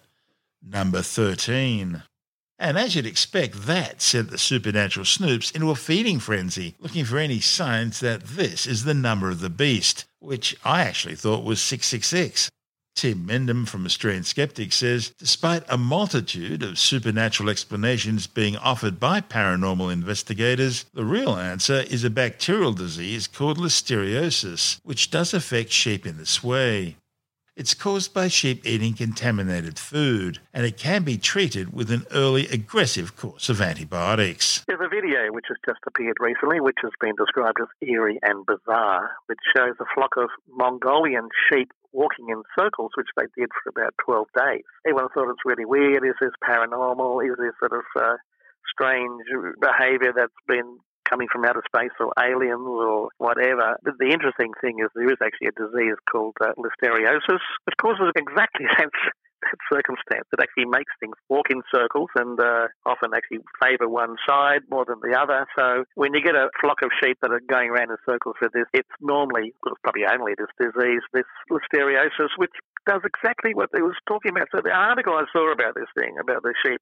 number 0.62 1.02
13. 1.02 2.04
And 2.62 2.78
as 2.78 2.94
you'd 2.94 3.06
expect, 3.06 3.68
that 3.68 4.02
sent 4.02 4.32
the 4.32 4.38
supernatural 4.38 5.06
snoops 5.06 5.56
into 5.56 5.72
a 5.72 5.76
feeding 5.76 6.20
frenzy, 6.20 6.76
looking 6.78 7.06
for 7.06 7.18
any 7.18 7.40
signs 7.40 8.02
that 8.02 8.26
this 8.26 8.68
is 8.68 8.84
the 8.84 8.94
number 8.94 9.30
of 9.30 9.40
the 9.40 9.50
beast, 9.50 10.06
which 10.20 10.58
I 10.66 10.82
actually 10.82 11.16
thought 11.16 11.46
was 11.46 11.62
666. 11.62 12.52
Tim 12.96 13.26
Mendham 13.26 13.66
from 13.66 13.86
Australian 13.86 14.26
Skeptics 14.26 14.76
says 14.76 15.14
despite 15.18 15.64
a 15.70 15.78
multitude 15.78 16.62
of 16.62 16.78
supernatural 16.78 17.50
explanations 17.50 18.28
being 18.28 18.58
offered 18.58 19.00
by 19.00 19.22
paranormal 19.22 19.90
investigators, 19.94 20.84
the 20.94 21.06
real 21.06 21.38
answer 21.38 21.86
is 21.90 22.04
a 22.04 22.10
bacterial 22.10 22.74
disease 22.74 23.26
called 23.26 23.58
listeriosis, 23.58 24.82
which 24.84 25.12
does 25.12 25.34
affect 25.34 25.72
sheep 25.72 26.06
in 26.06 26.18
this 26.18 26.44
way. 26.44 26.98
It's 27.60 27.74
caused 27.74 28.14
by 28.14 28.30
sheep 28.30 28.66
eating 28.66 28.94
contaminated 28.94 29.78
food, 29.78 30.40
and 30.54 30.66
it 30.66 30.78
can 30.78 31.04
be 31.04 31.18
treated 31.18 31.74
with 31.74 31.92
an 31.92 32.06
early 32.10 32.48
aggressive 32.48 33.18
course 33.18 33.50
of 33.50 33.60
antibiotics. 33.60 34.64
There's 34.66 34.80
a 34.80 34.88
video 34.88 35.34
which 35.34 35.48
has 35.50 35.58
just 35.68 35.82
appeared 35.86 36.16
recently, 36.22 36.62
which 36.62 36.80
has 36.84 36.94
been 37.02 37.16
described 37.18 37.58
as 37.60 37.68
eerie 37.86 38.18
and 38.22 38.46
bizarre, 38.46 39.12
which 39.26 39.40
shows 39.54 39.76
a 39.82 39.86
flock 39.94 40.16
of 40.16 40.30
Mongolian 40.48 41.28
sheep 41.52 41.74
walking 41.92 42.30
in 42.30 42.44
circles, 42.58 42.92
which 42.96 43.12
they 43.18 43.28
did 43.38 43.50
for 43.62 43.72
about 43.76 43.94
12 44.06 44.28
days. 44.40 44.64
Everyone 44.88 45.10
thought 45.10 45.30
it's 45.30 45.44
really 45.44 45.66
weird. 45.66 46.06
Is 46.06 46.16
this 46.22 46.32
paranormal? 46.42 47.30
Is 47.30 47.36
this 47.38 47.60
sort 47.60 47.74
of 47.74 47.84
uh, 48.00 48.16
strange 48.72 49.28
behavior 49.60 50.14
that's 50.16 50.32
been 50.48 50.80
coming 51.10 51.28
from 51.32 51.46
outer 51.46 51.64
space 51.66 51.94
or 52.00 52.14
aliens 52.20 52.68
or 52.68 53.10
whatever. 53.18 53.78
But 53.84 53.98
the 54.00 54.12
interesting 54.12 54.52
thing 54.62 54.80
is 54.80 54.90
there 54.96 55.10
is 55.10 55.20
actually 55.24 55.50
a 55.50 55.60
disease 55.60 55.98
called 56.12 56.38
uh, 56.42 56.54
listeriosis, 56.58 57.44
which 57.66 57.78
causes 57.82 58.12
exactly 58.16 58.66
that, 58.78 58.90
circumstance. 59.72 60.28
It 60.34 60.40
actually 60.42 60.66
makes 60.66 60.92
things 61.00 61.16
walk 61.30 61.48
in 61.50 61.62
circles 61.74 62.10
and 62.16 62.40
uh, 62.40 62.68
often 62.86 63.12
actually 63.16 63.40
favour 63.62 63.88
one 63.88 64.16
side 64.28 64.62
more 64.70 64.86
than 64.86 65.00
the 65.02 65.18
other. 65.18 65.48
So 65.58 65.86
when 65.96 66.14
you 66.14 66.22
get 66.22 66.36
a 66.36 66.50
flock 66.60 66.82
of 66.84 66.92
sheep 67.02 67.18
that 67.22 67.32
are 67.32 67.42
going 67.50 67.70
around 67.70 67.92
in 67.92 67.98
circles 68.06 68.36
with 68.42 68.52
this, 68.54 68.68
it's 68.74 68.90
normally, 69.02 69.54
well, 69.64 69.74
it's 69.74 69.84
probably 69.84 70.06
only 70.06 70.34
this 70.38 70.52
disease, 70.60 71.04
this 71.14 71.30
listeriosis, 71.52 72.36
which 72.38 72.54
does 72.88 73.02
exactly 73.06 73.54
what 73.54 73.70
they 73.74 73.82
was 73.82 73.96
talking 74.08 74.32
about. 74.32 74.48
So 74.52 74.62
the 74.64 74.74
article 74.74 75.14
I 75.14 75.26
saw 75.32 75.52
about 75.52 75.76
this 75.76 75.90
thing, 75.98 76.16
about 76.20 76.44
the 76.44 76.54
sheep, 76.66 76.82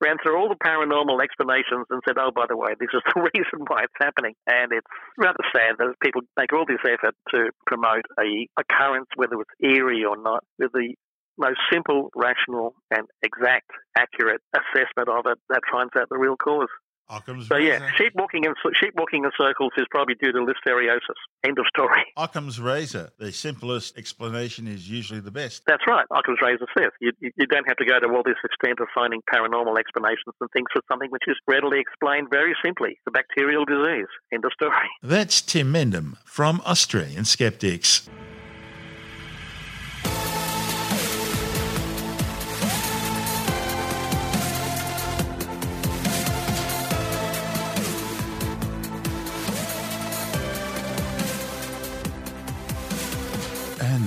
ran 0.00 0.16
through 0.22 0.38
all 0.38 0.48
the 0.48 0.60
paranormal 0.62 1.22
explanations 1.22 1.86
and 1.90 2.00
said, 2.06 2.16
oh, 2.18 2.30
by 2.30 2.46
the 2.48 2.56
way, 2.56 2.74
this 2.78 2.90
is 2.94 3.02
the 3.14 3.22
reason 3.34 3.66
why 3.66 3.84
it's 3.84 4.00
happening. 4.00 4.34
And 4.46 4.72
it's 4.72 4.86
rather 5.16 5.42
sad 5.54 5.76
that 5.78 5.94
people 6.02 6.22
make 6.36 6.52
all 6.52 6.66
this 6.66 6.82
effort 6.84 7.14
to 7.34 7.50
promote 7.66 8.06
a 8.18 8.46
occurrence, 8.58 9.08
whether 9.16 9.40
it's 9.40 9.56
eerie 9.62 10.04
or 10.04 10.16
not, 10.16 10.44
with 10.58 10.72
the 10.72 10.94
most 11.38 11.58
simple, 11.72 12.10
rational, 12.16 12.74
and 12.90 13.06
exact, 13.22 13.70
accurate 13.96 14.42
assessment 14.54 15.08
of 15.08 15.26
it 15.26 15.38
that 15.50 15.62
finds 15.70 15.92
out 15.96 16.08
the 16.10 16.18
real 16.18 16.36
cause. 16.36 16.68
Occam's 17.10 17.48
So 17.48 17.56
yeah, 17.56 17.90
sheep 17.96 18.12
walking 18.14 18.44
in 18.44 18.54
sheep 18.74 18.94
walking 18.96 19.24
in 19.24 19.30
circles 19.38 19.72
is 19.76 19.86
probably 19.90 20.14
due 20.14 20.32
to 20.32 20.38
listeriosis. 20.38 21.18
End 21.44 21.58
of 21.58 21.66
story. 21.68 22.04
Occam's 22.16 22.60
razor. 22.60 23.10
The 23.18 23.32
simplest 23.32 23.96
explanation 23.96 24.66
is 24.66 24.88
usually 24.88 25.20
the 25.20 25.30
best. 25.30 25.62
That's 25.66 25.86
right. 25.86 26.06
Occam's 26.10 26.38
razor 26.42 26.66
says 26.76 26.90
you, 27.00 27.12
you 27.20 27.30
you 27.36 27.46
don't 27.46 27.66
have 27.66 27.76
to 27.78 27.84
go 27.84 27.98
to 27.98 28.06
all 28.06 28.22
this 28.22 28.36
extent 28.44 28.80
of 28.80 28.88
finding 28.94 29.20
paranormal 29.32 29.78
explanations 29.78 30.34
and 30.40 30.50
things 30.52 30.66
for 30.72 30.82
something 30.90 31.10
which 31.10 31.24
is 31.26 31.36
readily 31.46 31.80
explained 31.80 32.28
very 32.30 32.54
simply. 32.64 32.98
The 33.04 33.10
bacterial 33.10 33.64
disease. 33.64 34.08
End 34.32 34.44
of 34.44 34.52
story. 34.52 34.88
That's 35.02 35.40
Tim 35.40 35.72
Mendham 35.72 36.16
from 36.24 36.60
Australian 36.66 37.24
Skeptics. 37.24 38.08